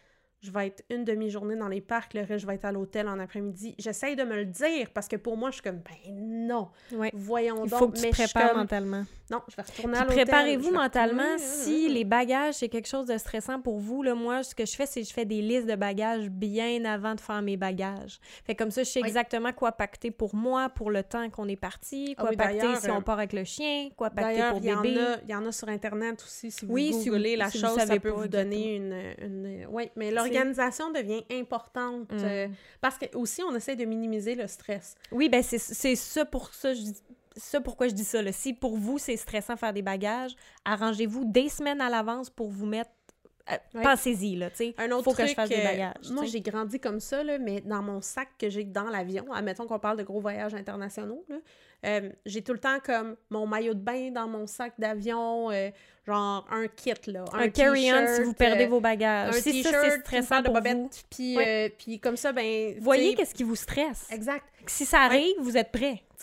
[0.43, 3.07] Je vais être une demi-journée dans les parcs, le reste, je vais être à l'hôtel
[3.07, 3.77] en après-midi.
[3.79, 6.69] J'essaye de me le dire parce que pour moi, je suis comme, ben non,
[7.13, 7.79] voyons Il donc.
[7.79, 9.05] faut que tu mais te prépares comme, mentalement.
[9.31, 10.25] Non, je vais retourner Puis à l'hôtel.
[10.25, 14.03] préparez-vous mentalement retourner, si euh, les bagages, c'est quelque chose de stressant pour vous.
[14.03, 16.85] Là, moi, ce que je fais, c'est que je fais des listes de bagages bien
[16.87, 18.19] avant de faire mes bagages.
[18.45, 19.07] Fait comme ça, je sais Oui.
[19.09, 22.75] exactement quoi pacter pour moi, pour le temps qu'on est parti, Ah quoi oui, pacter
[22.81, 25.01] si euh, on part avec le chien, quoi pacter pour il y, en bébé.
[25.01, 26.51] a, il y en a sur Internet aussi.
[26.51, 28.75] Si vous Oui, si vous- googlez la si vous chose, ça peut pas vous donner
[28.75, 28.93] une...
[29.23, 29.67] une...
[29.71, 32.13] Oui, mais l'organisation devient importante.
[32.13, 32.25] Mm.
[32.25, 32.49] euh,
[32.81, 34.95] parce que aussi, on essaie de minimiser le stress.
[35.11, 35.59] Oui, ben c'est
[35.97, 36.83] ça pour ça, je
[37.37, 38.21] ça pourquoi je dis ça.
[38.21, 38.31] Là.
[38.33, 42.67] Si pour vous, c'est stressant faire des bagages, arrangez-vous des semaines à l'avance pour vous
[42.67, 42.91] mettre...
[43.51, 43.83] euh, Ouais.
[43.83, 44.75] Pensez-y, là, tu sais.
[44.77, 46.11] Un autre Faut que truc, je fasse des euh, bagages.
[46.11, 49.67] moi, j'ai grandi comme ça, là, mais dans mon sac que j'ai dans l'avion, admettons
[49.67, 51.37] qu'on parle de gros voyages internationaux, là,
[51.85, 55.71] euh, j'ai tout le temps comme mon maillot de bain dans mon sac d'avion, euh,
[56.07, 59.35] genre un kit, là, un, un carry-on si vous perdez euh, vos bagages.
[59.37, 61.75] un t-shirt, stressant de vous, puis Ouais.
[61.79, 62.75] puis comme ça, ben...
[62.81, 64.09] voyez qu'est-ce qui vous stresse.
[64.11, 64.45] Exact.
[64.67, 65.73] Si ça arrive, vous êtes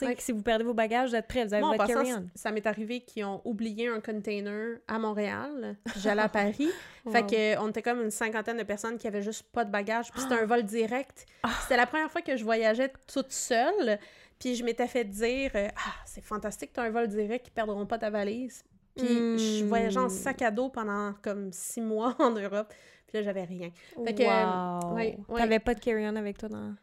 [0.01, 0.15] Ouais.
[0.15, 1.45] que Si vous perdez vos bagages, vous êtes prêts.
[1.45, 2.27] Vous avez en votre carry-on.
[2.35, 5.75] ça m'est arrivé qu'ils ont oublié un container à Montréal.
[5.97, 6.69] J'allais à Paris.
[7.11, 10.11] Fait que on était comme une cinquantaine de personnes qui avaient juste pas de bagages.
[10.11, 11.25] Puis c'était un vol direct.
[11.43, 11.49] Ah.
[11.63, 13.99] C'était la première fois que je voyageais toute seule.
[14.39, 17.85] Puis je m'étais fait dire euh, Ah, c'est fantastique, t'as un vol direct, ils perdront
[17.85, 18.63] pas ta valise.
[18.95, 20.09] Puis je voyageais en Hmm.
[20.09, 22.73] sac à dos pendant comme six mois en Europe.
[23.07, 23.69] Puis là, j'avais rien.
[24.05, 24.95] Fait que, Wow.
[24.95, 25.39] ouais, ouais.
[25.39, 26.73] T'avais pas de carry-on avec toi dans...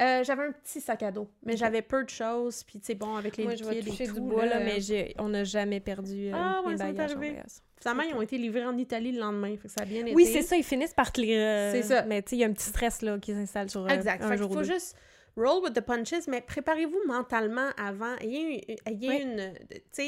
[0.00, 2.64] Euh, j'avais un petit sac à dos, mais j'avais peu de choses.
[2.64, 5.14] Puis tu sais, bon, avec les Moi, je vais toucher et du bois, là, mais
[5.18, 7.40] on n'a jamais perdu euh, Ah, ouais, mes bagages arrivé.
[7.80, 9.56] Finalement, ils ont été livrés en Italie le lendemain.
[9.56, 10.14] Fait que ça a bien été.
[10.14, 11.36] Oui, c'est ça, ils finissent par te les...
[11.36, 12.02] euh, C'est ça.
[12.06, 14.22] Mais tu sais, il y a un petit stress là, qui s'installe sur Exact.
[14.22, 14.72] un Fait jour ou faut deux.
[14.72, 14.96] juste
[15.36, 18.16] roll with the punches, mais préparez-vous mentalement avant.
[18.20, 19.22] Ayez, une- ayez, Oui.
[19.22, 19.52] une,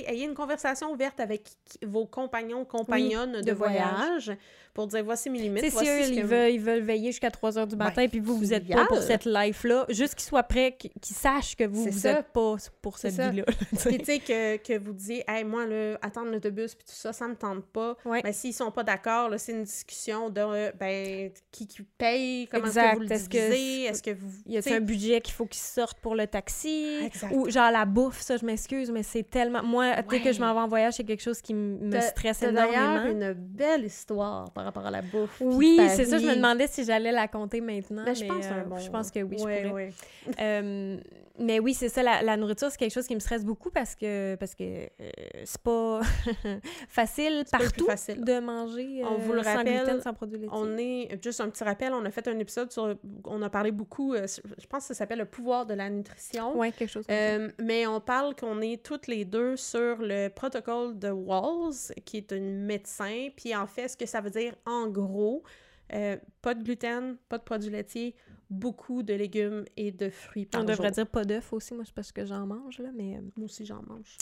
[0.09, 1.43] ayez une conversation ouverte avec
[1.85, 4.31] vos compagnons, compagnonnes de, de voyage.
[4.75, 5.65] pour dire voici mes limites.
[5.65, 7.77] Sais, si voici eux, ce ils que- veulent, ils veulent veiller jusqu'à 3 heures du
[7.77, 11.17] matin, Ben, puis vous, vous êtes pas pour cette life-là, juste qu'ils soient prêts, qu'ils
[11.17, 12.19] sachent que vous, vous ça.
[12.21, 13.45] êtes pas pour cette vie-là.
[13.87, 17.15] Puis tu sais, que, que vous disiez, hey, moi, là, attendre l'autobus, puis tout ça,
[17.15, 17.97] ça me tente pas.
[18.23, 22.67] Mais s'ils sont pas d'accord, c'est une discussion de, euh, ben, qui, qui paye, comment
[22.67, 22.95] est-ce que Exact.
[22.97, 24.31] vous le divisez, est-ce que vous...
[24.47, 27.01] Y a un budget qu'il faut qu'ils sortent pour le taxi?
[27.05, 27.33] Exact.
[27.35, 29.63] Ou genre la bouffe, ça, je m'excuse, mais c'est tellement.
[29.63, 33.05] Moi, dès que je m'en vais en voyage, c'est quelque chose qui me stresse énormément.
[33.07, 35.41] une belle histoire par rapport à la bouffe.
[35.41, 38.03] Oui, c'est ça, je me demandais si j'allais la compter maintenant.
[38.05, 38.79] Mais je pense euh, un bon...
[38.79, 39.73] Je pense que oui, je Ouais, pourrais.
[39.73, 39.93] ouais.
[40.41, 40.97] Euh,
[41.39, 43.95] mais oui, c'est ça, la, la nourriture, c'est quelque chose qui me stresse beaucoup parce
[43.95, 45.11] que parce que euh,
[45.45, 46.01] c'est pas
[46.89, 48.25] facile pas le partout facile.
[48.25, 50.51] de manger On vous le euh, sans rappelle, gluten, sans produits laitiers.
[50.53, 53.71] On est, juste un petit rappel, on a fait un épisode sur, on a parlé
[53.71, 54.27] beaucoup, euh,
[54.59, 56.57] je pense que ça s'appelle le pouvoir de la nutrition.
[56.57, 57.53] Ouais, quelque chose comme ça.
[57.59, 62.33] Mais on parle qu'on est toutes les deux sur le protocole de Walls, qui est
[62.33, 63.29] une médecin.
[63.37, 65.43] Puis en fait, ce que ça veut dire en gros,
[65.89, 68.15] pas de gluten, pas de produits laitiers,
[68.49, 71.95] beaucoup de légumes et de fruits par On devrait dire pas d'œufs aussi, moi, c'est
[71.95, 73.17] parce que j'en mange, là, mais...
[73.17, 74.17] euh, Moi aussi, j'en mange.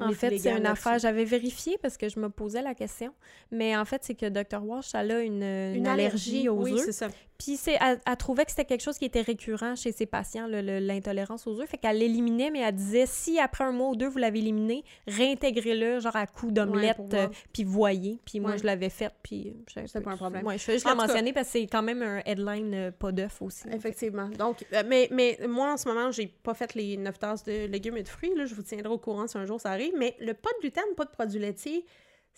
[0.00, 0.98] En fait, c'est une affaire.
[0.98, 3.12] J'avais vérifié parce que je me posais la question.
[3.50, 4.64] Mais en fait, c'est que Dr.
[4.64, 6.80] Walsh, elle a une, une allergie aux oui, œufs.
[6.84, 7.08] c'est ça.
[7.38, 10.48] Puis c'est, elle, elle trouvait que c'était quelque chose qui était récurrent chez ses patients,
[10.48, 11.68] l'intolérance aux œufs.
[11.68, 14.82] Fait qu'elle l'éliminait, mais elle disait si après un mois ou deux, vous l'avez éliminé,
[15.06, 18.18] réintégrez-le, genre à coup d'omelette, euh, puis voyez.
[18.24, 20.44] Puis moi, je l'avais fait, puis C'était pas un problème.
[20.44, 22.20] Ouais, je fais juste En la tout cas- mentionner parce que c'est quand même un
[22.26, 23.68] headline euh, pas d'œuf aussi.
[23.72, 24.28] Effectivement.
[24.30, 27.66] Donc, euh, mais, mais moi, en ce moment, j'ai pas fait les 9 tasses de
[27.66, 28.34] légumes et de fruits.
[28.36, 28.46] Là.
[28.46, 29.92] Je vous tiendrai au courant si un jour ça arrive.
[29.96, 31.84] Mais le pas de gluten, pas de produits laitiers,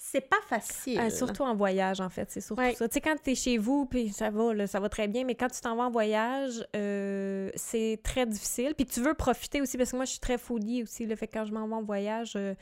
[0.02, 0.98] c'est pas facile.
[0.98, 2.74] Ah, surtout en voyage, en fait, c'est surtout Ouais.
[2.74, 2.88] ça.
[2.88, 5.34] Tu sais, quand t'es chez vous, puis ça va, là, ça va très bien, mais
[5.34, 8.74] quand tu t'en vas en voyage, euh, c'est très difficile.
[8.74, 11.26] Puis tu veux profiter aussi, parce que moi, je suis très foodie aussi, le fait
[11.26, 12.32] que quand je m'en vais en voyage...
[12.36, 12.54] euh,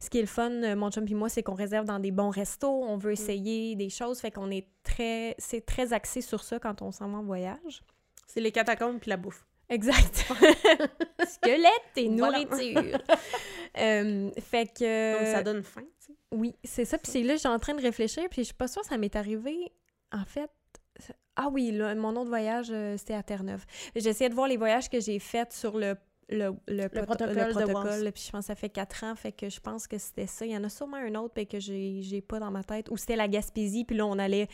[0.00, 2.10] ce qui est le fun, euh, mon chum et moi, c'est qu'on réserve dans des
[2.10, 3.00] bons restos, on Mm.
[3.00, 5.34] veut essayer des choses, fait qu'on est très...
[5.38, 7.82] C'est très axé sur ça quand on s'en va en voyage.
[8.26, 9.46] C'est les catacombes puis la bouffe.
[9.70, 10.26] Exact.
[11.26, 12.98] Squelette et nourriture.
[13.76, 15.18] Euh, fait que...
[15.18, 16.12] Donc, ça donne faim, tu sais.
[16.34, 16.98] Oui, c'est ça.
[16.98, 18.98] Puis c'est là, je suis en train de réfléchir, puis je suis pas sûre ça
[18.98, 19.72] m'est arrivé.
[20.12, 20.50] En fait,
[21.36, 23.64] ah oui, là, mon autre voyage, euh, c'était à Terre-Neuve.
[23.94, 25.94] J'essayais de voir les voyages que j'ai faits sur le
[26.30, 28.12] le, le, protocole le protocole, Walls.
[28.12, 30.46] puis je pense que ça fait quatre ans, fait que je pense que c'était ça.
[30.46, 32.90] Il y en a sûrement un autre, mais que j'ai j'ai pas dans ma tête.
[32.90, 34.48] Ou c'était la Gaspésie, puis là, on allait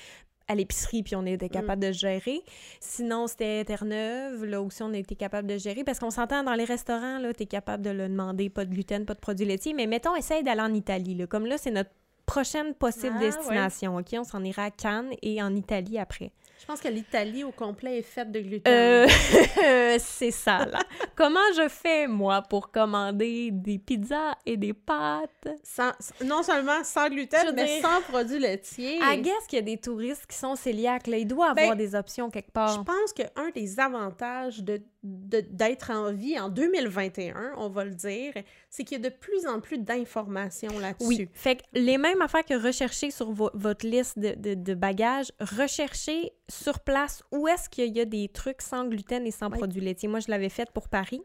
[0.51, 1.51] à l'épicerie, puis on était Mm.
[1.51, 2.41] capable de gérer.
[2.81, 5.85] Sinon, c'était Terre-Neuve, là aussi, on était capable de gérer.
[5.85, 9.05] Parce qu'on s'entend dans les restaurants, là, t'es capable de le demander, pas de gluten,
[9.07, 9.73] pas de produits laitiers.
[9.75, 11.27] Mais mettons, essaye d'aller en Italie, là.
[11.27, 11.91] Comme là, c'est notre
[12.27, 13.27] prochaine possible Ah, ouais.
[13.31, 14.07] destination, OK?
[14.15, 16.31] On s'en ira à Cannes et en Italie après.
[16.61, 18.70] Je pense que l'Italie au complet est faite de gluten.
[18.73, 19.07] Euh,
[19.99, 20.81] c'est ça, là.
[21.16, 25.49] Comment je fais, moi, pour commander des pizzas et des pâtes?
[25.64, 25.92] Sans-
[26.25, 28.99] non seulement sans gluten, Je mais sans produits laitiers.
[29.03, 31.16] I guess qu'il y a des touristes qui sont cœliaques, là.
[31.16, 32.85] Il doit avoir Ben, des options quelque Je part.
[32.85, 38.35] pense qu'un des avantages de- d'être en vie en 2021, on va le dire,
[38.69, 41.07] c'est qu'il y a de plus en plus d'informations là-dessus.
[41.07, 41.29] Oui.
[41.33, 45.33] Fait que les mêmes affaires que rechercher sur vo- votre liste de, de- de bagages,
[45.41, 49.57] recherchez sur place où est-ce qu'il y a des trucs sans gluten et sans Oui.
[49.59, 50.09] produits laitiers.
[50.09, 51.23] Moi, je l'avais fait pour Paris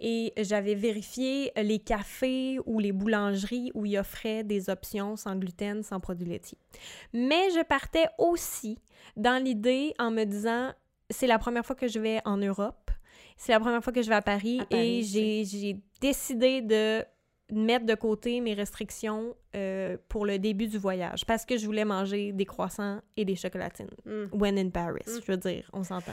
[0.00, 5.82] et j'avais vérifié les cafés ou les boulangeries où ils offraient des options sans gluten,
[5.82, 6.56] sans produits laitiers.
[7.12, 8.78] Mais je partais aussi
[9.16, 10.72] dans l'idée en me disant,
[11.10, 12.76] c'est la première fois que je vais en Europe.
[13.42, 16.60] C'est la première fois que je vais à Paris, À Paris, et j'ai j'ai décidé
[16.60, 17.02] de
[17.50, 21.86] mettre de côté mes restrictions euh, pour le début du voyage parce que je voulais
[21.86, 23.90] manger des croissants et des chocolatines.
[24.04, 24.24] Mm.
[24.32, 25.20] When in Paris, Mm.
[25.26, 26.12] je veux dire, on s'entend.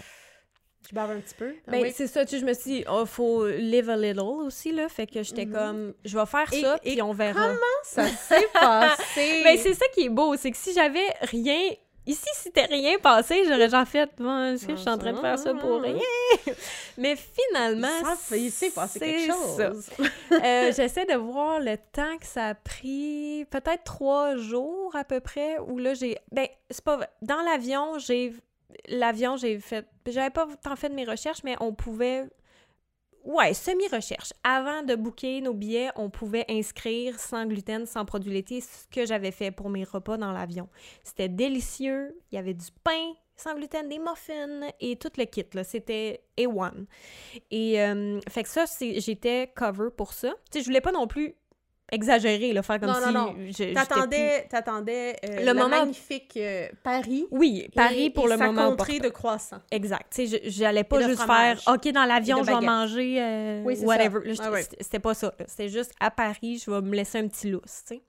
[0.87, 1.53] Tu baves un petit peu?
[1.67, 1.91] Ah Ben, oui.
[1.93, 4.87] c'est ça, tu sais, je me suis dit, oh, faut live a little aussi, là.
[4.87, 5.53] Fait que j'étais Mhm.
[5.53, 7.51] comme, je vais faire Et- ça, et puis on verra.
[7.83, 9.41] ça s'est passé?
[9.43, 11.59] Ben, c'est ça qui est beau, c'est que si j'avais rien.
[12.07, 15.11] Ici, si c'était rien passé, j'aurais genre fait, bon, est-ce que je suis en train
[15.13, 15.99] de faire ça pour rien?
[16.97, 19.69] Mais finalement, Ça, il s'est passé quelque c'est ça.
[19.71, 19.89] chose.
[20.31, 25.19] Euh, J'essaie de voir le temps que ça a pris, peut-être trois jours à peu
[25.19, 26.17] près, où là, j'ai...
[26.31, 26.99] Ben, c'est pas...
[27.21, 28.33] Dans l'avion, j'ai...
[28.87, 29.85] L'avion, j'ai fait...
[30.05, 32.25] J'avais pas tant fait de mes recherches, mais on pouvait...
[33.23, 34.33] Ouais, semi-recherche.
[34.43, 39.05] Avant de booker nos billets, on pouvait inscrire sans gluten, sans produits laitiers, ce que
[39.05, 40.69] j'avais fait pour mes repas dans l'avion.
[41.03, 42.17] C'était délicieux.
[42.31, 45.45] Il y avait du pain sans gluten, des muffins et tout le kit.
[45.63, 46.85] C'était A1.
[47.51, 50.33] Et euh, fait que ça, j'étais cover pour ça.
[50.51, 51.35] Sais, je voulais pas non plus
[51.91, 53.73] exagérer, là, faire comme Non, si non, non.
[53.73, 57.25] T'attendais, t'attendais euh, Le moment- magnifique euh, Paris.
[57.31, 58.69] Oui, Paris et- pour et le sa moment.
[58.71, 59.59] contrée de croissants.
[59.71, 60.05] Exact.
[60.13, 61.59] Tu sais, j'allais pas juste fromage.
[61.63, 64.19] faire OK dans l'avion, je vais manger euh, Oui, c'est whatever.
[64.39, 65.33] Ah c'était- pas ça.
[65.47, 68.01] C'était juste à Paris, je vais me laisser un petit lousse, tu sais.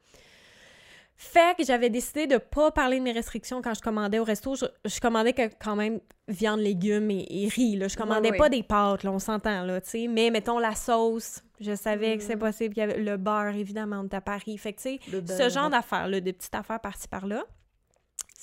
[1.21, 4.55] Fait que j'avais décidé de pas parler de mes restrictions quand je commandais au resto.
[4.55, 7.75] Je, je commandais que, quand même viande, légumes et, et riz.
[7.77, 7.89] Là.
[7.89, 8.39] Je commandais Ouais, ouais.
[8.39, 10.07] pas des pâtes, là, on s'entend, là, tu sais.
[10.07, 12.39] Mais mettons la sauce, je savais que c'est Mm.
[12.39, 12.75] possible.
[12.77, 14.57] Il y avait le beurre, évidemment, on à Paris.
[14.59, 17.45] Fait que, tu sais, ce genre d'affaires-là, de petites affaires par-ci par-là.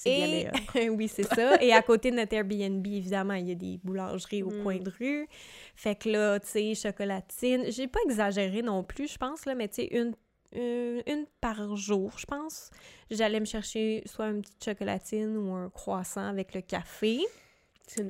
[0.06, 0.46] Et
[0.90, 1.60] oui, c'est ça.
[1.62, 4.64] Et à côté de notre Airbnb, évidemment, il y a des boulangeries au Mm.
[4.64, 5.28] coin de rue.
[5.76, 7.64] Fait que là, tu sais, chocolatine.
[7.72, 10.14] J'ai pas exagéré non plus, je pense, là, mais tu sais, une,
[10.56, 12.70] une, une par jour, je pense.
[13.12, 17.20] J'allais me chercher soit une petite chocolatine ou un croissant avec le café.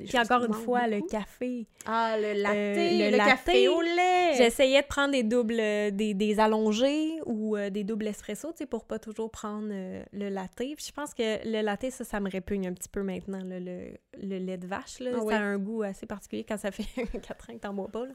[0.06, 1.66] Puis encore une fois, le café.
[1.84, 2.74] Ah, le latte, Euh,
[3.10, 3.74] le le, café latte.
[3.76, 4.32] au lait!
[4.38, 8.56] J'essayais de prendre des doubles, euh, des, des allongés ou euh, des doubles espresso, tu
[8.60, 10.54] sais, pour pas toujours prendre euh, le latte.
[10.56, 13.60] Puis je pense que le latte, ça, ça me répugne un petit peu maintenant, là,
[13.60, 15.10] le, le lait de vache, là.
[15.12, 15.34] Ah ça oui.
[15.34, 16.84] a un goût assez particulier quand ça fait
[17.20, 18.12] 4 ans que t'en bois pas, là.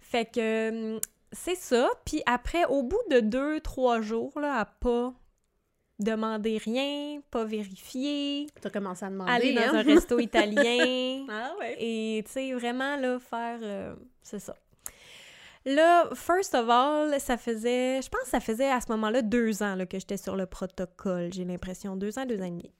[0.00, 1.00] Fait que euh,
[1.34, 1.88] c'est ça.
[2.06, 5.12] Puis après, au bout de deux, trois jours, là, à pas
[5.98, 9.74] demander rien, pas vérifier, T'as commencé à demander, aller dans hein?
[9.74, 11.76] un resto italien, Ah ouais.
[11.78, 13.58] et tu sais, vraiment, là, faire.
[13.62, 14.56] euh, c'est ça.
[15.66, 18.02] Là, first of all, ça faisait.
[18.02, 20.44] Je pense que ça faisait à ce moment-là deux ans là, que j'étais sur le
[20.46, 21.32] protocole.
[21.32, 21.96] J'ai l'impression.
[21.96, 22.70] Deux ans, deux ans et demi.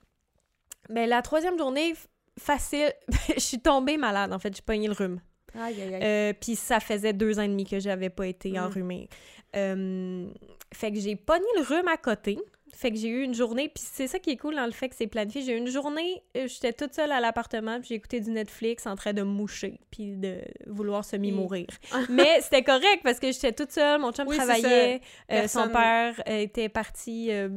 [0.90, 1.94] Mais la troisième journée,
[2.38, 2.92] facile.
[3.34, 4.54] je suis tombée malade, en fait.
[4.54, 5.20] J'ai pogné le rhume.
[5.56, 8.56] Euh, Puis ça faisait deux ans et demi que j'avais pas été Mm.
[8.58, 9.08] enrhumée.
[9.56, 10.26] Euh,
[10.72, 12.38] fait que j'ai pogné le rhume à côté.
[12.76, 14.88] Fait que j'ai eu une journée, puis c'est ça qui est cool dans le fait
[14.88, 15.42] que c'est planifié.
[15.42, 18.84] J'ai eu une journée, euh, j'étais toute seule à l'appartement, puis j'ai écouté du Netflix
[18.88, 21.68] en train de moucher, puis de vouloir semi-mourir.
[22.10, 26.20] Mais c'était correct parce que j'étais toute seule, mon chum Oui, travaillait, euh, son père
[26.26, 27.48] était parti euh,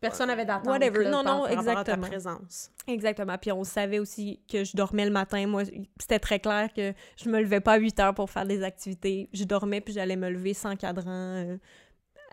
[0.00, 0.66] Personne n'avait d'attente.
[0.68, 1.04] Whatever.
[1.04, 2.06] là, Non, par- non, par rapport à ta exactement.
[2.06, 2.70] présence.
[2.86, 3.36] Exactement.
[3.38, 5.46] Puis on savait aussi que je dormais le matin.
[5.46, 5.64] Moi,
[5.98, 9.28] c'était très clair que je me levais pas à 8 heures pour faire des activités.
[9.32, 11.56] Je dormais puis j'allais me lever sans cadran, euh,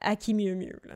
[0.02, 0.80] à qui mieux mieux.
[0.84, 0.96] là.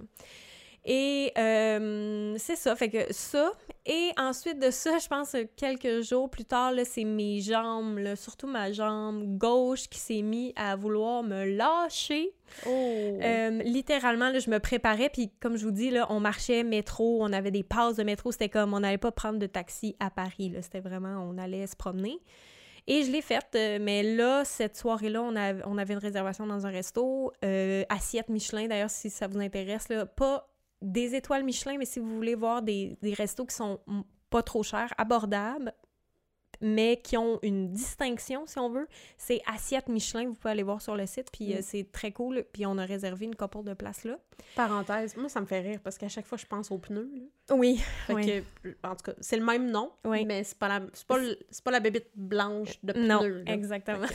[0.86, 3.52] Et euh, c'est ça, fait que ça.
[3.92, 8.16] Et ensuite de ça, je pense que quelques jours plus tard, c'est mes jambes, là,
[8.16, 12.36] surtout ma jambe gauche qui s'est mise à vouloir me lâcher.
[12.68, 12.70] Oh!
[12.70, 17.18] Euh, littéralement, là, je me préparais, puis comme je vous dis, là, on marchait métro,
[17.24, 20.12] on avait des passes de métro, c'était comme, on n'allait pas prendre de taxi à
[20.12, 22.20] Paris, c'était vraiment, on allait se promener.
[22.86, 26.48] Et je l'ai faite, euh, mais là, cette soirée-là, on, av- on avait une réservation
[26.48, 30.49] dans un resto, euh, assiette Michelin, d'ailleurs, si ça vous intéresse, là, pas
[30.82, 33.80] des étoiles Michelin, mais si vous voulez voir des, restos qui sont
[34.30, 35.74] pas trop chers, abordables,
[36.62, 40.82] mais qui ont une distinction, si on veut, c'est Assiette Michelin, vous pouvez aller voir
[40.82, 41.62] sur le site, puis euh, Mm.
[41.62, 44.18] c'est très cool, puis on a réservé une couple de places là.
[44.56, 47.12] Parenthèse, moi, ça me fait rire parce qu'à chaque fois, je pense aux pneus.
[47.14, 47.56] Là.
[47.56, 48.26] Oui, Fait Oui.
[48.64, 50.24] que, en tout cas, c'est le même nom, Oui.
[50.26, 53.06] mais c'est pas la, c'est pas, le- c'est pas la bébite blanche de pneus.
[53.08, 53.42] non, là.
[53.54, 54.08] exactement.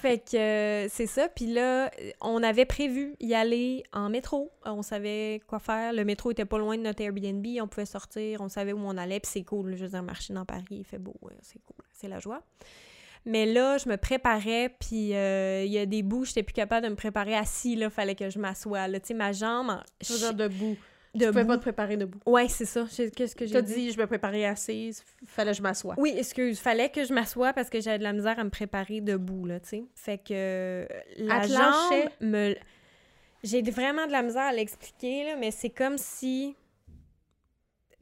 [0.00, 0.36] Fait que-
[0.86, 1.28] euh, c'est ça.
[1.28, 1.90] Puis là,
[2.20, 4.50] on avait prévu y aller en métro.
[4.64, 5.92] On savait quoi faire.
[5.92, 7.46] Le métro était pas loin de notre Airbnb.
[7.60, 8.40] On pouvait sortir.
[8.40, 9.20] On savait où on allait.
[9.20, 9.76] Puis c'est cool.
[9.76, 11.14] Je veux dire, marcher dans Paris, il fait beau.
[11.24, 11.84] euh, C'est cool.
[11.92, 12.42] C'est la joie.
[13.24, 14.74] Mais là, je me préparais.
[14.80, 17.74] Puis euh, il y a des bouts, j'étais plus capable de me préparer assis.
[17.76, 18.86] Là, fallait que je m'assoie.
[18.88, 19.70] Là, tu sais, ma jambe.
[19.70, 20.76] en- Je veux dire debout.
[21.12, 21.32] Tu debout.
[21.32, 22.18] pouvais pas te préparer debout.
[22.26, 22.84] Ouais, c'est ça.
[22.94, 23.74] Qu'est-ce que Tu j'ai as dit?
[23.74, 25.94] dit, je me préparais assise, fallait que je m'assoie.
[25.96, 26.58] Oui, excuse.
[26.60, 29.58] Fallait que je m'assoie parce que j'avais de la misère à me préparer debout, là,
[29.58, 29.84] tu sais.
[29.94, 32.54] Fait que euh, la jambe me...
[33.42, 36.54] J'ai vraiment de la misère à l'expliquer, là, mais c'est comme si...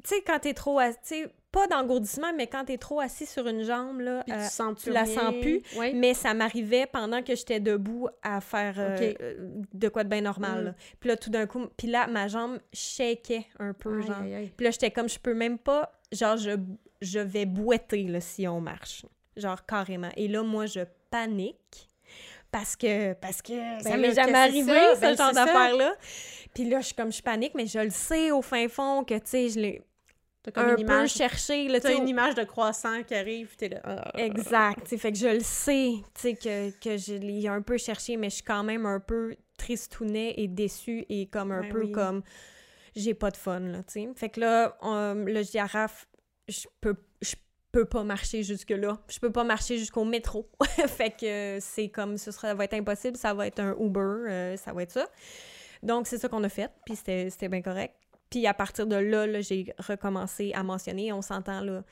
[0.03, 0.79] Tu sais, quand t'es trop...
[0.81, 0.99] assis...
[1.07, 4.25] Tu sais, pas d'engourdissement, mais quand t'es trop assis sur une jambe, là...
[4.29, 5.95] Euh, tu la sens plus, Oui.
[5.95, 9.35] mais ça m'arrivait pendant que j'étais debout à faire euh, euh,
[9.73, 10.65] de quoi de bien normal, Mm.
[10.65, 10.75] là.
[10.99, 11.67] Puis là, tout d'un coup...
[11.77, 14.21] Puis là, ma jambe shakeait un peu, Aïe, genre...
[14.23, 14.53] aïe, aïe.
[14.57, 16.51] Puis là, j'étais comme, je peux même pas, genre, je,
[17.01, 19.07] je vais boiter, là, si on marche.
[19.37, 20.11] Genre, carrément.
[20.17, 21.89] Et là, moi, je panique.
[22.51, 25.35] Parce que, parce que ça Ben m'est là, jamais arrivé, ça, ce ben genre c'est
[25.35, 25.45] ça.
[25.45, 25.95] d'affaires-là.
[26.55, 29.15] Puis là, je suis comme, je panique, mais je le sais au fin fond que,
[29.15, 29.83] tu sais, je l'ai
[30.53, 31.13] comme un une peu image.
[31.15, 33.81] cherché, là, tu T'as une image de croissant qui arrive, t'es là.
[33.85, 34.87] ah, Exact.
[34.97, 38.37] fait que je le sais, tu que, que je l'ai un peu cherché, mais je
[38.37, 41.93] suis quand même un peu tristounet et déçue et comme un Ben peu oui.
[41.93, 42.23] comme
[42.97, 44.09] j'ai pas de fun, là, tu.
[44.15, 46.07] Fait que là, on- dis à Raph,
[46.49, 47.35] je peux, je
[47.73, 48.99] peux pas marcher jusque-là.
[49.09, 50.49] Je peux pas marcher jusqu'au métro.
[50.89, 54.01] fait que c'est comme, ce sera, ça va être impossible, ça va être un Uber,
[54.01, 55.09] euh, ça va être ça.
[55.83, 57.95] Donc, c'est ça qu'on a fait, puis c'était bien correct.
[58.31, 61.85] Puis à partir de là, là, j'ai recommencé à mentionner, on s'entend, là,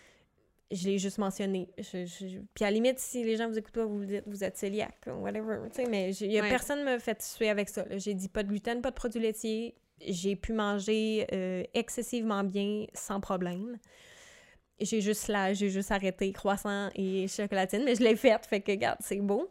[0.70, 1.68] je l'ai juste mentionné.
[1.78, 4.42] Je- je- Puis à la limite, si les gens vous écoutent pas, vous dites vous
[4.42, 5.58] êtes cœliaque, ou whatever.
[5.88, 6.48] Mais il y a Ouais.
[6.48, 7.84] personne me fait suer avec ça.
[7.96, 9.74] J'ai dit pas de gluten, pas de produits laitiers.
[10.00, 13.78] J'ai pu manger euh, excessivement bien sans problème.
[14.80, 18.72] J'ai juste là, j'ai juste arrêté croissant et chocolatine, mais je l'ai faite, fait que
[18.72, 19.48] regarde, c'est beau.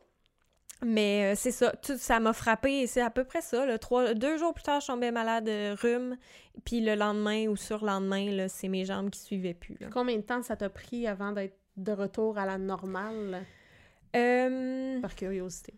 [0.83, 3.65] Mais euh, c'est ça, tout ça m'a frappé et c'est à peu près ça.
[3.65, 3.77] Là.
[3.77, 6.17] Trois, deux jours plus tard, je tombais malade, euh, rhume,
[6.65, 9.77] puis le lendemain ou sur lendemain, là, c'est mes jambes qui suivaient plus.
[9.79, 9.87] là.
[9.93, 13.45] Combien de temps ça t'a pris avant d'être de retour à la normale,
[14.15, 15.73] Euh, par curiosité?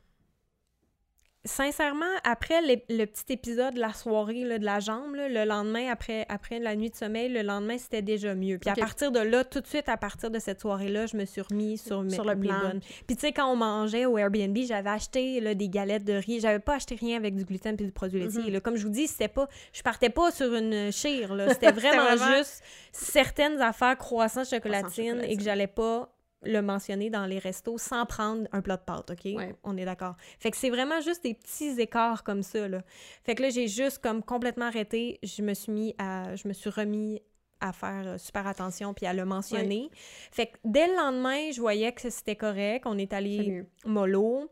[1.45, 5.43] Sincèrement, après les- le petit épisode de la soirée là, de la jambe, là, le
[5.43, 8.57] lendemain, après, après la nuit de sommeil, le lendemain, c'était déjà mieux.
[8.57, 11.25] Puis à partir de là, tout de suite, à partir de cette soirée-là, je me
[11.25, 12.59] suis remis sur, mes- Sur le plan.
[12.61, 12.79] bonnes.
[13.07, 16.39] Puis tu sais, quand on mangeait au Airbnb, j'avais acheté là, des galettes de riz.
[16.39, 18.49] J'avais pas acheté rien avec du gluten puis du produit laitier.
[18.51, 18.61] Mhm.
[18.61, 19.47] Comme je vous dis, c'était pas...
[19.73, 21.47] Je partais pas sur une chire, là.
[21.53, 26.09] C'était vraiment, vraiment- juste certaines affaires croissant chocolatine et que j'allais pas
[26.45, 29.25] le mentionner dans les restos sans prendre un plat de pâtes, OK?
[29.25, 29.55] Ouais.
[29.63, 30.15] On est d'accord.
[30.39, 32.81] Fait que c'est vraiment juste des petits écarts comme ça, là.
[33.23, 35.19] Fait que là, j'ai juste comme complètement arrêté.
[35.23, 36.35] Je me suis mis à...
[36.35, 37.21] Je me suis remis
[37.59, 39.89] à faire euh, super attention puis à le mentionner.
[40.31, 42.85] Fait que dès le lendemain, je voyais que c'était correct.
[42.85, 44.49] On est allé mollo.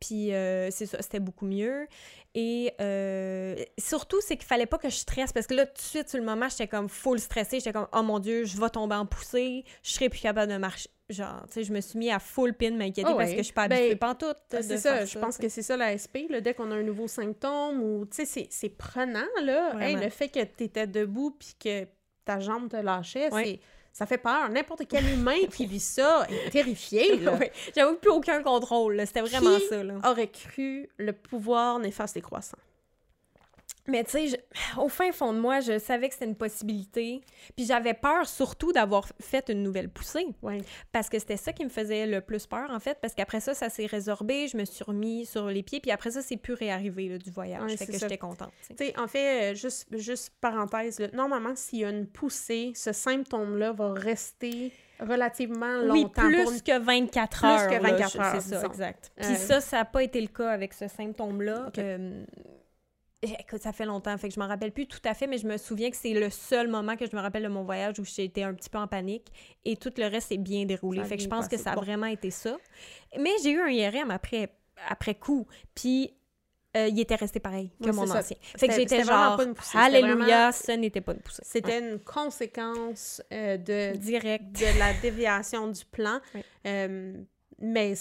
[0.00, 1.86] Puis euh, c'est ça, c'était beaucoup mieux.
[2.34, 5.78] Et euh, surtout, c'est qu'il fallait pas que je stresse parce que là, tout de
[5.80, 7.58] suite, sur le moment, j'étais comme full stressée.
[7.60, 10.58] J'étais comme, oh mon Dieu, je vais tomber en poussée, je serai plus capable de
[10.58, 10.90] marcher.
[11.08, 13.36] Genre, tu sais, je me suis mis à full pin m'inquiéter Oh parce ouais.
[13.36, 14.36] que je suis pas Ben, habituée pantoute.
[14.50, 16.82] de C'est ça, je pense que c'est ça la SP, là, dès qu'on a un
[16.82, 19.74] nouveau symptôme ou, tu sais, c'est- prenant, là.
[19.80, 21.86] Hey, le fait que tu étais debout puis que
[22.24, 23.44] ta jambe te lâchait, Ouais.
[23.44, 23.60] c'est...
[23.96, 24.50] Ça fait peur.
[24.50, 27.18] N'importe quel humain qui vit ça est terrifié.
[27.26, 27.50] Ouais.
[27.74, 29.02] J'avais plus aucun contrôle.
[29.06, 29.82] C'était vraiment Qui ça.
[29.82, 29.94] Là.
[30.04, 32.58] aurait cru le pouvoir néfaste des croissants?
[33.88, 34.44] Mais tu sais,
[34.78, 37.20] au fin fond de moi, je savais que c'était une possibilité.
[37.56, 40.26] Puis j'avais peur surtout d'avoir fait une nouvelle poussée.
[40.42, 40.60] Ouais.
[40.92, 42.98] Parce que c'était ça qui me faisait le plus peur, en fait.
[43.00, 45.80] Parce qu'après ça, ça s'est résorbé, je me suis remis sur les pieds.
[45.80, 47.62] Puis après ça, c'est plus réarrivé là, du voyage.
[47.62, 48.50] Ouais, fait que j'étais contente.
[48.68, 48.98] tu sais.
[48.98, 53.72] En fait, euh, juste, juste parenthèse, là, normalement, s'il y a une poussée, ce symptôme-là
[53.72, 56.22] va rester relativement Oui, longtemps.
[56.22, 57.68] plus pour que 24 Plus heures.
[57.68, 58.66] que là, 24 je- heures, C'est ça, disons.
[58.70, 59.12] exact.
[59.20, 61.70] Euh, Puis ça, ça n'a pas été le cas avec ce symptôme-là.
[61.78, 62.24] Euh,
[63.40, 65.46] Écoute, ça fait longtemps, fait que je m'en rappelle plus tout à fait, mais je
[65.46, 68.04] me souviens que c'est le seul moment que je me rappelle de mon voyage où
[68.04, 69.28] j'ai été un petit peu en panique
[69.64, 71.02] et tout le reste s'est bien déroulé.
[71.04, 71.80] Fait que je pense que ça a Bon.
[71.82, 72.56] vraiment été ça.
[73.18, 74.50] Mais j'ai eu un IRM après,
[74.88, 76.12] après coup, puis
[76.76, 78.18] euh, il était resté pareil que mon c'est ça.
[78.18, 78.36] ancien.
[78.42, 81.42] Fait que C'était- j'étais genre, pas une poussée, c'était alléluia, ce n'était pas une poussée.
[81.42, 83.96] C'était une conséquence euh, de.
[83.96, 84.44] Direct.
[84.52, 86.20] de la déviation du plan.
[86.34, 86.42] Oui.
[86.66, 87.14] Euh,
[87.58, 87.94] mais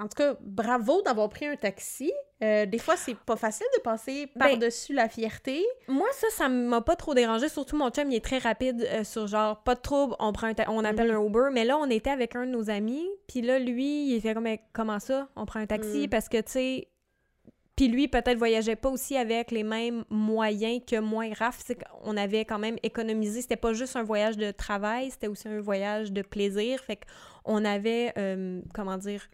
[0.00, 2.12] en tout cas, bravo d'avoir pris un taxi.
[2.42, 5.64] Euh, des fois, c'est pas facile de passer Ben, par-dessus la fierté.
[5.86, 7.48] Moi, ça, ça m'a pas trop dérangé.
[7.48, 10.48] Surtout, mon chum, il est très rapide euh, sur genre, pas de trouble, on prend
[10.48, 11.16] un on appelle Mhm.
[11.16, 11.48] un Uber.
[11.52, 13.06] Mais là, on était avec un de nos amis.
[13.28, 16.02] Puis là, lui, il était comme, comment ça, on prend un taxi?
[16.02, 16.08] Mhm.
[16.08, 16.88] Parce que, tu sais.
[17.74, 21.58] Puis lui, peut-être voyageait pas aussi avec les mêmes moyens que moi et Raph.
[21.64, 23.40] C'est qu'on avait quand même économisé.
[23.40, 26.80] C'était pas juste un voyage de travail, c'était aussi un voyage de plaisir.
[26.80, 26.98] Fait
[27.42, 29.28] qu'on avait, euh, comment dire,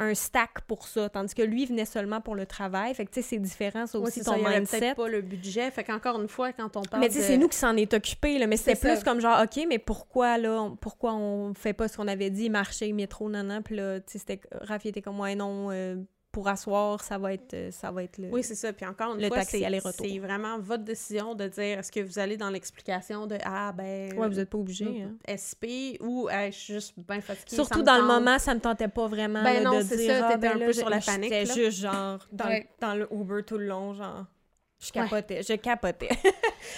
[0.00, 1.08] un stack pour ça.
[1.08, 2.94] Tandis que lui venait seulement pour le travail.
[2.94, 4.78] Fait que, tu sais, c'est différent, ça Ouais, aussi, c'est ton ça, mindset.
[4.78, 5.70] peut-être pas le budget.
[5.72, 7.76] Fait qu'encore une fois, quand on parle Mais tu sais, de- c'est nous qui s'en
[7.76, 8.46] est occupé, là.
[8.46, 11.88] Mais c'était C'est plus comme genre, OK, mais pourquoi, là, on- pourquoi on fait pas
[11.88, 14.40] ce qu'on avait dit, marcher, métro, nan, Puis là, tu sais, c'était...
[14.52, 15.96] Raph, il était comme, ouais, non, euh,
[16.30, 18.28] pour asseoir, ça va être, euh, ça va être le...
[18.30, 18.72] Oui, c'est ça.
[18.72, 22.18] Puis encore une Le fois, taxi c'est vraiment votre décision de dire est-ce que vous
[22.18, 24.16] allez dans l'explication de Ah, ben.
[24.16, 25.14] Ouais, vous êtes pas obligé, hein.
[25.26, 27.56] SP ou Hey, je suis juste bien fatiguée.
[27.56, 30.28] Surtout dans le moment, ça me tentait pas vraiment Ben là, non, de dire, ça,
[30.32, 32.68] ah, ben un là, peu sur la panique, J'étais juste genre dans, Ouais.
[32.80, 34.26] dans le Uber tout le long, genre,
[34.80, 35.08] je Ouais.
[35.08, 36.08] capotais, je capotais.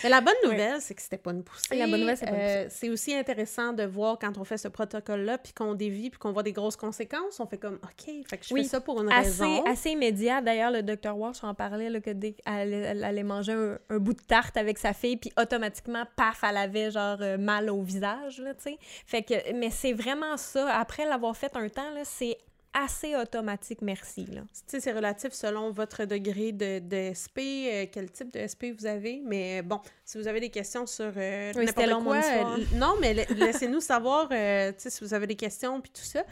[0.03, 1.77] Mais la bonne nouvelle, c'est que c'était pas une poussée.
[1.77, 4.57] La bonne nouvelle, c'est pas une Euh, c'est aussi intéressant de voir quand on fait
[4.57, 7.41] ce protocole-là, puis qu'on dévie, puis qu'on voit des grosses conséquences.
[7.41, 8.63] On fait comme, OK, fait que je Oui.
[8.63, 9.65] fais ça pour une assez, raison.
[9.65, 10.41] assez immédiat.
[10.41, 13.99] D'ailleurs, le docteur Walsh en parlait là, que dès qu'elle elle allait manger un, un
[13.99, 17.83] bout de tarte avec sa fille, puis automatiquement, paf, elle avait genre euh, mal au
[17.83, 18.79] visage, là, tu sais.
[19.07, 20.75] Fait que, mais c'est vraiment ça.
[20.79, 22.39] Après l'avoir fait un temps, là, c'est
[22.73, 24.43] assez automatique, merci, là.
[24.67, 29.21] C'est relatif selon votre degré de, de SP, euh, quel type de SP vous avez.
[29.25, 32.65] Mais euh, bon, si vous avez des questions sur euh, Oui, n'importe long, quoi, euh,
[32.77, 36.23] non, mais la- laissez-nous savoir, euh, si vous avez des questions puis tout ça.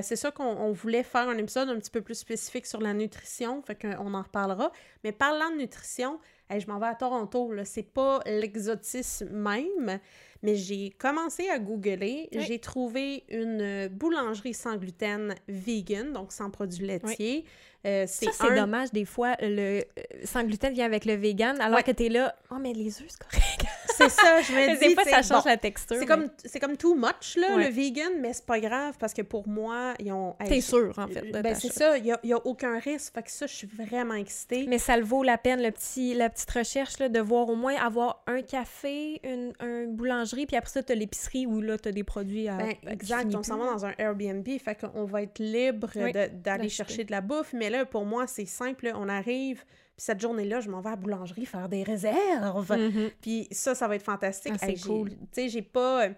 [0.00, 2.94] C'est sûr qu'on on voulait faire un épisode un petit peu plus spécifique sur la
[2.94, 4.72] nutrition, fait qu'on en reparlera.
[5.04, 6.18] Mais parlant de nutrition,
[6.48, 10.00] hey, je m'en vais à Toronto, là, c'est pas l'exotisme même,
[10.44, 12.44] mais j'ai commencé à googler, Oui.
[12.46, 17.44] j'ai trouvé une boulangerie sans gluten vegan, donc sans produits laitiers.
[17.86, 19.82] Euh, Ça, c'est un- dommage, des fois, le euh,
[20.24, 21.82] sans gluten vient avec le vegan, alors Ouais.
[21.82, 23.64] que t'es là, oh, mais les œufs, c'est correct.
[23.96, 24.88] C'est ça, je me dis.
[24.88, 25.94] des fois, ça change bon, la texture.
[25.94, 27.64] C'est mais comme, c'est comme too much, là, Ouais.
[27.66, 30.34] le vegan, mais c'est pas grave parce que pour moi, ils ont.
[30.40, 31.30] hey, T'es sûr, en fait.
[31.30, 33.14] Ben, c'est ça, il n'y a, aucun risque.
[33.14, 34.66] Fait que ça, je suis vraiment excitée.
[34.68, 37.54] Mais ça le vaut la peine, le petit, la petite recherche, là, de voir au
[37.54, 41.92] moins avoir un café, une, un boulangerie, puis après ça, t'as l'épicerie où là, t'as
[41.92, 42.56] des produits à.
[42.56, 46.68] Ben, exact, on s'en va dans un Airbnb, fait qu'on va être libre Oui, d'aller
[46.68, 47.52] chercher de la bouffe.
[47.52, 48.90] Mais là, pour moi, c'est simple.
[48.94, 52.72] On arrive, puis cette journée-là, je m'en vais à la boulangerie faire des réserves.
[52.72, 53.10] Mhm.
[53.20, 54.52] Puis ça, ça va être fantastique.
[54.54, 55.10] Ah, c'est Hey, cool.
[55.10, 56.04] Tu sais, j'ai pas...
[56.06, 56.10] euh,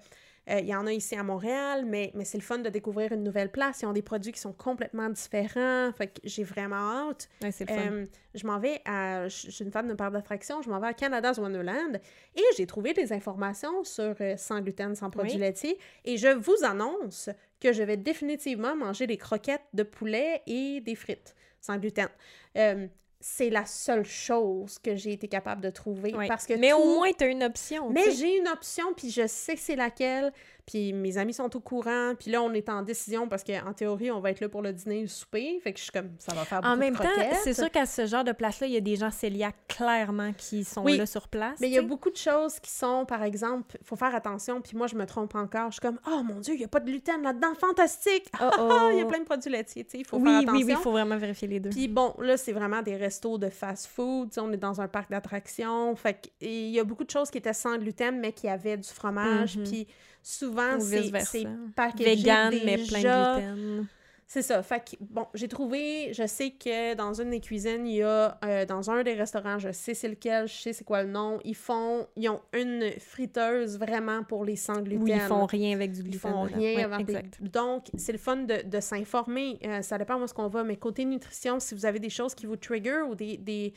[0.49, 3.11] euh, Il y en a ici à Montréal, mais, mais c'est le fun de découvrir
[3.13, 3.83] une nouvelle place.
[3.83, 5.91] Ils ont des produits qui sont complètement différents.
[5.93, 6.77] Fait que j'ai vraiment
[7.11, 7.29] hâte.
[7.43, 7.93] Ouais, c'est le fun.
[7.93, 9.27] Euh, je m'en vais à...
[9.29, 10.63] Je je suis une fan de parc d'attraction.
[10.63, 12.01] Je m'en vais à Canada's Wonderland
[12.37, 15.39] et j'ai trouvé des informations sur euh, sans gluten, sans produits Oui.
[15.41, 15.79] laitiers.
[16.05, 17.29] Et je vous annonce
[17.61, 22.09] que je vais définitivement manger des croquettes de poulet et des frites sans gluten.
[22.57, 22.87] Euh,
[23.21, 26.95] c'est la seule chose que j'ai été capable de trouver parce que Mais tout- au
[26.97, 27.89] moins, t'as une option.
[27.91, 30.33] mais tu j'ai une option, puis je sais c'est laquelle.
[30.67, 32.15] Puis mes amis sont au courant.
[32.19, 34.73] Puis là, on est en décision parce qu'en théorie, on va être là pour le
[34.73, 35.61] dîner et le souper.
[35.63, 37.71] Fait que je suis comme, ça va faire beaucoup En même de temps, c'est sûr
[37.71, 40.97] qu'à ce genre de place-là, il y a des gens cœliaques clairement qui sont Oui.
[40.97, 41.59] là sur place.
[41.61, 44.77] Mais il y a beaucoup de choses qui sont, par exemple, faut faire attention, puis
[44.77, 45.71] moi, je me trompe encore.
[45.71, 48.27] Je suis comme, oh mon Dieu, il n'y a pas de gluten là-dedans, fantastique!
[48.41, 48.51] Oh,
[48.93, 49.09] il y a oh.
[49.09, 50.67] plein de produits laitiers, tu sais, il faut oui, faire oui, attention.
[50.67, 51.71] oui, il faut vraiment vérifier les deux.
[51.71, 54.31] Puis bon, là, c'est vraiment des restos de fast-food.
[54.31, 55.95] tu sais, On est dans un parc d'attractions.
[55.97, 58.89] Fait qu'il y a beaucoup de choses qui étaient sans gluten, mais qui avaient du
[58.89, 59.57] fromage.
[59.57, 59.65] Mhm.
[59.65, 59.89] Puis
[60.31, 61.47] souvent, Ou c'est
[61.77, 62.65] packagé Vegan, déjà.
[62.65, 63.87] mais plein de gluten.
[64.29, 64.61] C'est ça.
[64.61, 68.37] Fait que, bon, j'ai trouvé, je sais que dans une des cuisines, il y a,
[68.45, 71.39] euh, dans un des restaurants, je sais c'est lequel, je sais c'est quoi le nom,
[71.45, 75.05] ils font, ils ont une friteuse vraiment pour les sans gluten.
[75.05, 76.17] Oui, ils font rien avec du gluten.
[76.17, 77.39] Ils font rien Ouais, avec des- exact.
[77.41, 79.61] Donc, c'est le fun de, de s'informer.
[79.65, 82.35] Euh, ça dépend où est-ce qu'on va, mais côté nutrition, si vous avez des choses
[82.35, 83.75] qui vous trigger ou des, des,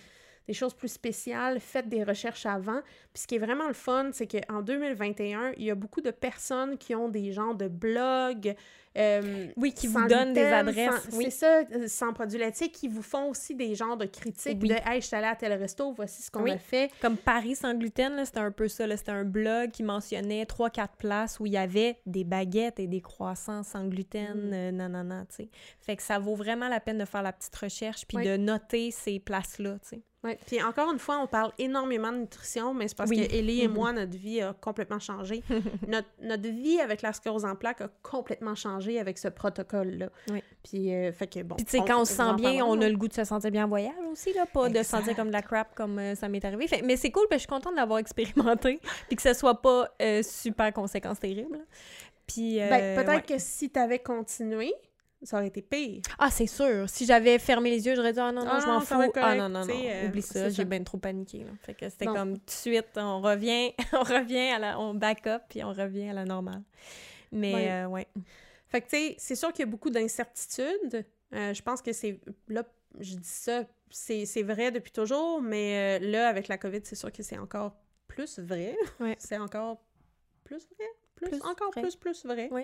[0.50, 2.82] des choses plus spéciales, faites des recherches avant.
[3.14, 6.10] Puis ce qui est vraiment le fun, c'est qu'en 2021, il y a beaucoup de
[6.10, 8.56] personnes qui ont des genres de blogs.
[8.98, 11.04] euh, Oui, qui vous donnent des adresses.
[11.12, 11.26] sans- oui.
[11.30, 14.70] C'est ça, sans produits laitiers, qui vous font aussi des genres de critiques Oui.
[14.70, 16.52] de «Hey, je suis allée à tel resto, voici ce qu'on Oui.
[16.52, 16.90] a fait.
[17.00, 18.88] Comme Paris sans gluten, là, c'était un peu ça.
[18.88, 18.98] là.
[18.98, 23.00] C'était un blog qui mentionnait 3-4 places où il y avait des baguettes et des
[23.02, 24.54] croissants sans gluten, Mm.
[24.54, 25.50] euh, nanana, tu sais.
[25.80, 28.90] Fait que ça vaut vraiment la peine de faire la petite recherche puis de noter
[28.90, 30.02] ces places-là, tu sais.
[30.22, 30.38] Ouais.
[30.48, 33.26] Puis encore une fois, on parle énormément de nutrition, mais c'est parce Oui.
[33.26, 33.74] que Ellie et Mhm.
[33.74, 35.44] moi, notre vie a complètement changé.
[35.88, 40.10] notre, notre vie avec la sclérose en plaques a complètement changé avec ce protocole-là.
[40.30, 40.44] Oui.
[40.62, 41.56] Puis, euh, fait que bon.
[41.56, 43.24] Puis tu sais, quand on se sent en bien, on a le goût de se
[43.24, 45.98] sentir bien en voyage aussi, là, pas de se sentir comme de la crap comme
[46.00, 46.68] euh, ça m'est arrivé.
[46.68, 48.00] Fait- mais c'est cool, parce que je suis contente de l'avoir
[48.60, 51.60] expérimenté, puis que ce soit pas euh, super conséquences terribles.
[52.28, 53.36] Puis, Ben, peut-être ouais.
[53.38, 54.74] que si t'avais continué,
[55.24, 56.02] ça aurait été pire.
[56.18, 56.90] Ah, c'est sûr.
[56.90, 58.98] Si j'avais fermé les yeux, j'aurais dit «Ah non, non, Ah je non, m'en fous.
[58.98, 61.40] va être» Ah correct, non, non, non, sais, euh, oublie ça, j'ai bien trop paniqué.
[61.44, 61.52] là.
[61.62, 62.14] Fait que c'était Non.
[62.14, 64.80] comme tout de suite, on revient, on revient à la...
[64.80, 66.62] On back up, puis on revient à la normale.
[67.32, 67.72] Mais, Ouais.
[67.72, 68.08] euh, ouais.
[68.70, 71.06] Fait que, tu sais, c'est sûr qu'il y a beaucoup d'incertitudes.
[71.34, 72.20] Euh, je pense que c'est.
[72.48, 72.64] Là,
[73.00, 76.96] je dis ça, c'est c'est vrai depuis toujours, mais euh, là, avec la COVID, c'est
[76.96, 77.76] sûr que c'est encore
[78.08, 78.76] plus vrai.
[79.00, 79.16] Ouais.
[79.20, 79.80] c'est encore
[80.44, 80.88] plus vrai.
[81.16, 81.82] Plus, Plus encore vrai.
[81.82, 82.48] plus, plus vrai.
[82.52, 82.64] Oui.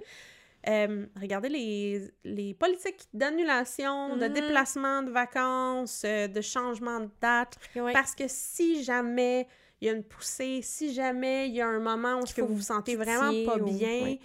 [0.68, 4.34] Euh, regardez les, les politiques d'annulation, de Mhm.
[4.34, 7.56] déplacement de vacances, euh, de changement de date.
[7.94, 9.48] Parce que si jamais
[9.82, 12.56] il y a une poussée, si jamais il y a un moment où que vous
[12.56, 14.16] vous sentez vraiment pas ou- bien,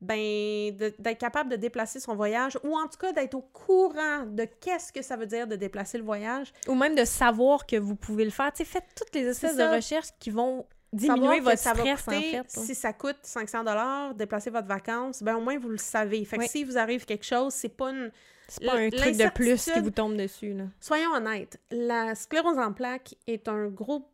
[0.00, 4.44] ben d'être capable de déplacer son voyage ou en tout cas d'être au courant de
[4.44, 6.52] qu'est-ce que ça veut dire de déplacer le voyage.
[6.68, 8.50] Ou même de savoir que vous pouvez le faire.
[8.54, 12.12] Tu faites toutes les espèces de recherches qui vont diminuer votre ça va stress, en
[12.12, 12.44] coûter, fait.
[12.50, 16.24] Si ça coûte 500 dollars déplacer votre vacances, ben au moins vous le savez.
[16.24, 16.48] Fait que Oui.
[16.48, 18.10] si vous arrive quelque chose, c'est pas une
[18.48, 20.64] C'est pas un truc de plus qui vous tombe dessus, là.
[20.80, 24.08] Soyons honnêtes, la sclérose en plaques est un gros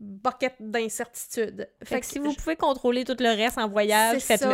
[0.00, 1.68] bucket d'incertitude.
[1.82, 4.52] Fait que si vous pouvez contrôler tout le reste en voyage, faites-le.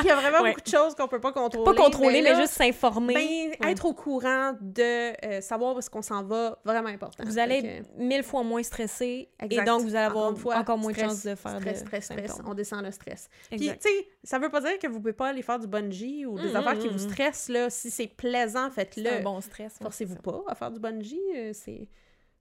[0.00, 0.50] Il y a vraiment Ouais.
[0.50, 1.64] beaucoup de choses qu'on peut pas contrôler.
[1.64, 3.14] Pas contrôler, mais, là, juste s'informer.
[3.14, 3.72] ben, Ouais.
[3.72, 7.24] être au courant de euh, savoir où est-ce qu'on s'en va, vraiment important.
[7.26, 10.56] Vous allez que- mille fois moins stressé et donc vous allez avoir Encore une fois,
[10.56, 12.46] encore moins stress, de chances de faire stress, de stress, stress, symptômes.
[12.50, 13.28] on descend le stress.
[13.50, 13.82] Puis, Exact.
[13.82, 16.38] tu sais, ça veut pas dire que vous pouvez pas aller faire du bungee ou
[16.38, 16.92] des Mhm, affaires qui mhm.
[16.92, 17.68] vous stressent, là.
[17.70, 19.12] Si c'est plaisant, C'est faites-le.
[19.12, 19.74] un bon stress.
[19.82, 21.88] Forcez-vous pas à faire du bungee, euh, c'est...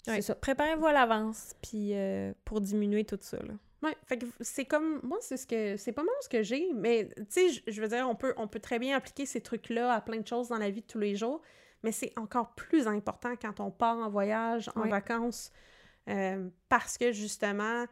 [0.07, 0.21] Ouais.
[0.21, 0.35] Ça.
[0.35, 3.37] Préparez-vous à l'avance puis euh, pour diminuer tout ça.
[3.37, 3.53] Là.
[3.83, 4.99] Ouais, fait que c'est comme...
[5.03, 5.77] Moi, c'est ce que...
[5.77, 8.47] C'est pas mal ce que j'ai, mais, tu sais, je- veux dire, on peut, on
[8.47, 10.97] peut très bien appliquer ces trucs-là à plein de choses dans la vie de tous
[10.99, 11.41] les jours,
[11.83, 14.89] mais c'est encore plus important quand on part en voyage, en Ouais.
[14.89, 15.51] vacances,
[16.09, 17.85] euh, parce que, justement...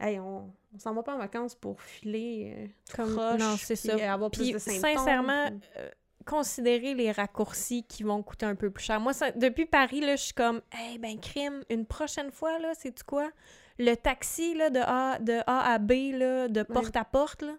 [0.00, 3.76] Hey, on, on s'en va pas en vacances pour filer euh, tout Comme- non, c'est
[3.76, 4.12] ça.
[4.12, 4.80] avoir plus Puis de symptômes.
[4.98, 5.88] sincèrement, euh,
[6.24, 9.00] considérez les raccourcis qui vont coûter un peu plus cher.
[9.00, 12.72] Moi, ça- depuis Paris, là, je suis comme, hey, ben, crime, une prochaine fois, là,
[12.74, 13.30] c'est-tu quoi?
[13.78, 17.54] Le taxi, là, de A, de A à B, là, de porte à porte, là,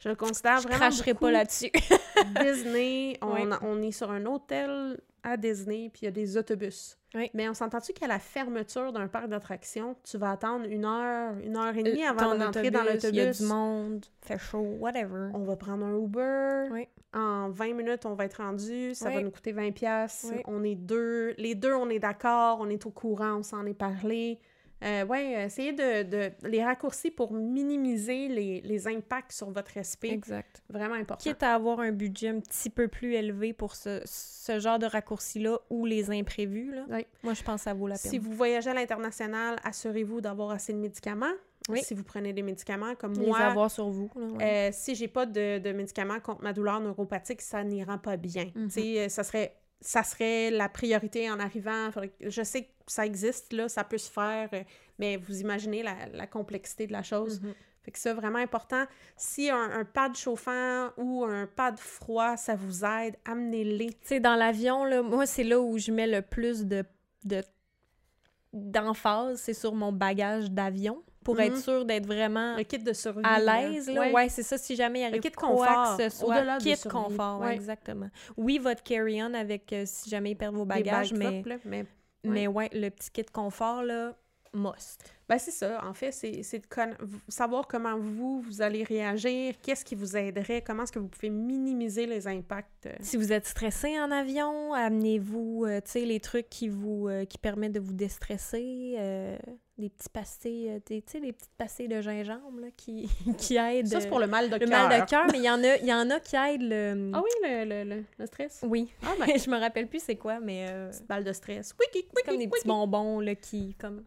[0.00, 1.70] Je le considère je vraiment cracherai beaucoup pas là-dessus.
[2.42, 3.48] Disney, on, Ouais.
[3.62, 6.98] on est sur un hôtel à Disney, puis il y a des autobus.
[7.14, 7.30] Oui.
[7.34, 11.56] Mais on s'entend-tu qu'à la fermeture d'un parc d'attractions, tu vas attendre une heure, une
[11.56, 13.40] heure et demie Euh, avant ton de rentrer dans autobus, Il y a l'autobus?
[13.42, 15.28] du monde, fait chaud, whatever.
[15.34, 16.68] On va prendre un Uber.
[16.72, 16.88] Oui.
[17.14, 18.94] En 20 minutes, on va être rendu.
[18.94, 20.28] Ça va nous coûter 20 pièces.
[20.34, 20.42] Oui.
[20.46, 21.34] On est deux.
[21.36, 22.58] Les deux, on est d'accord.
[22.60, 23.36] On est au courant.
[23.38, 24.38] On s'en est parlé.
[24.82, 29.72] Euh, ouais, euh, essayez de, de les raccourcis pour minimiser les, les impacts sur votre
[29.72, 30.10] respect.
[30.10, 30.62] Exact.
[30.68, 31.22] Vraiment important.
[31.22, 34.86] Quitte à avoir un budget un petit peu plus élevé pour ce, ce genre de
[34.86, 37.06] raccourci-là ou les imprévus, là, Oui.
[37.22, 38.10] moi, je pense que ça vaut la peine.
[38.10, 41.32] Si vous voyagez à l'international, assurez-vous d'avoir assez de médicaments.
[41.68, 41.80] Oui.
[41.84, 44.10] Si vous prenez des médicaments comme les moi, avoir sur vous.
[44.16, 44.44] là, ouais.
[44.44, 48.46] euh, si j'ai pas de, de médicaments contre ma douleur neuropathique, ça n'ira pas bien.
[48.46, 49.54] Tu sais, euh, ça serait
[49.84, 51.90] ça serait la priorité en arrivant.
[52.20, 54.62] Je sais que ça existe, là, ça peut se faire, euh,
[54.98, 57.40] mais vous imaginez la, la complexité de la chose.
[57.40, 57.54] Mhm.
[57.84, 58.84] Fait que c'est vraiment important.
[59.16, 63.88] Si un, un pad chauffant ou un pad froid, ça vous aide, amenez-les.
[63.94, 66.84] Tu sais, dans l'avion, là, moi, c'est là où je mets le plus de,
[67.24, 67.42] de
[68.52, 71.60] d'emphase, c'est sur mon bagage d'avion pour être Mhm.
[71.60, 73.22] sûr d'être vraiment Le kit de survie.
[73.24, 73.88] à l'aise.
[73.88, 74.00] Là.
[74.00, 74.12] Ouais.
[74.12, 76.40] Ouais, c'est ça, si jamais il arrive kit quoi confort, que ce soit.
[76.42, 76.88] de kit survie.
[76.96, 78.08] confort, ouais, exactement.
[78.36, 81.46] Oui, votre carry-on avec euh, si jamais ils perdent vos Des bagages, bags mais, top,
[81.46, 81.86] là, mais
[82.24, 84.16] mais ouais, le petit kit confort, là,
[84.54, 85.02] must.
[85.28, 85.82] Ben, c'est ça.
[85.86, 86.96] En fait, c'est de conna-
[87.28, 91.30] savoir comment vous, vous allez réagir, qu'est-ce qui vous aiderait, comment est-ce que vous pouvez
[91.30, 92.86] minimiser les impacts.
[92.86, 92.92] euh.
[93.00, 97.24] Si vous êtes stressé en avion, amenez-vous, euh, tu sais, les trucs qui vous euh,
[97.24, 99.38] qui permettent de vous déstresser, euh,
[99.78, 104.00] des petits pastilles, tu sais, des petites pastilles de gingembre là, qui, qui aident Ça,
[104.00, 104.88] c'est pour le mal de le cœur.
[104.88, 107.10] mal de cœur, mais il y en a, y en a qui aident le.
[107.14, 108.60] Ah oui, le, le, le, le stress?
[108.64, 108.92] Oui.
[109.02, 111.74] Ah ben, je me rappelle plus c'est quoi, mais petite balle de stress.
[111.80, 114.02] Wiki, c'est comme wiki, des petits bonbons là, qui comme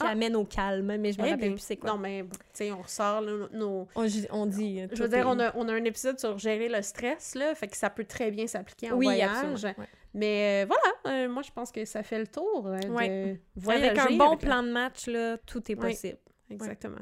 [0.00, 0.10] qui Ah.
[0.12, 1.90] amènent au calme, mais je me Eh rappelle bien, plus c'est quoi.
[1.90, 3.86] Non, mais, tu sais, on ressort là, nos...
[3.94, 4.80] On, dit.
[4.80, 7.54] euh, Je veux dire, on a, on a un épisode sur gérer le stress, là,
[7.54, 9.30] fait que ça peut très bien s'appliquer en oui, voyage.
[9.30, 9.78] absolument.
[9.78, 9.88] ouais.
[10.12, 13.88] Mais euh, voilà, euh, moi, je pense que ça fait le tour euh, de voyager.
[13.88, 16.18] Avec un bon avec le- plan de match, là, tout est possible.
[16.50, 16.98] Exactement.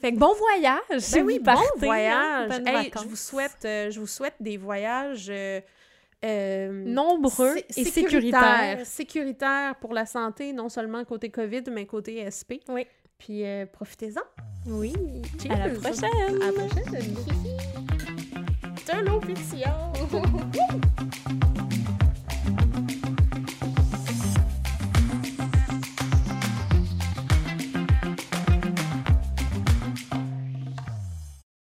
[0.00, 1.12] Fait que bon voyage!
[1.12, 2.50] Ben oui, bon hein, voyage!
[2.66, 5.30] Hey, je vous souhaite, je vous souhaite des voyages
[6.24, 8.84] euh, nombreux et sécuritaires.
[8.84, 12.62] Sécuritaires pour la santé, non seulement côté COVID, mais côté SP.
[12.68, 12.86] Oui.
[13.18, 14.22] Puis euh, profitez-en.
[14.66, 14.92] Oui.
[15.40, 15.52] Cheers.
[15.52, 16.42] À la prochaine!
[16.42, 17.14] À la prochaine!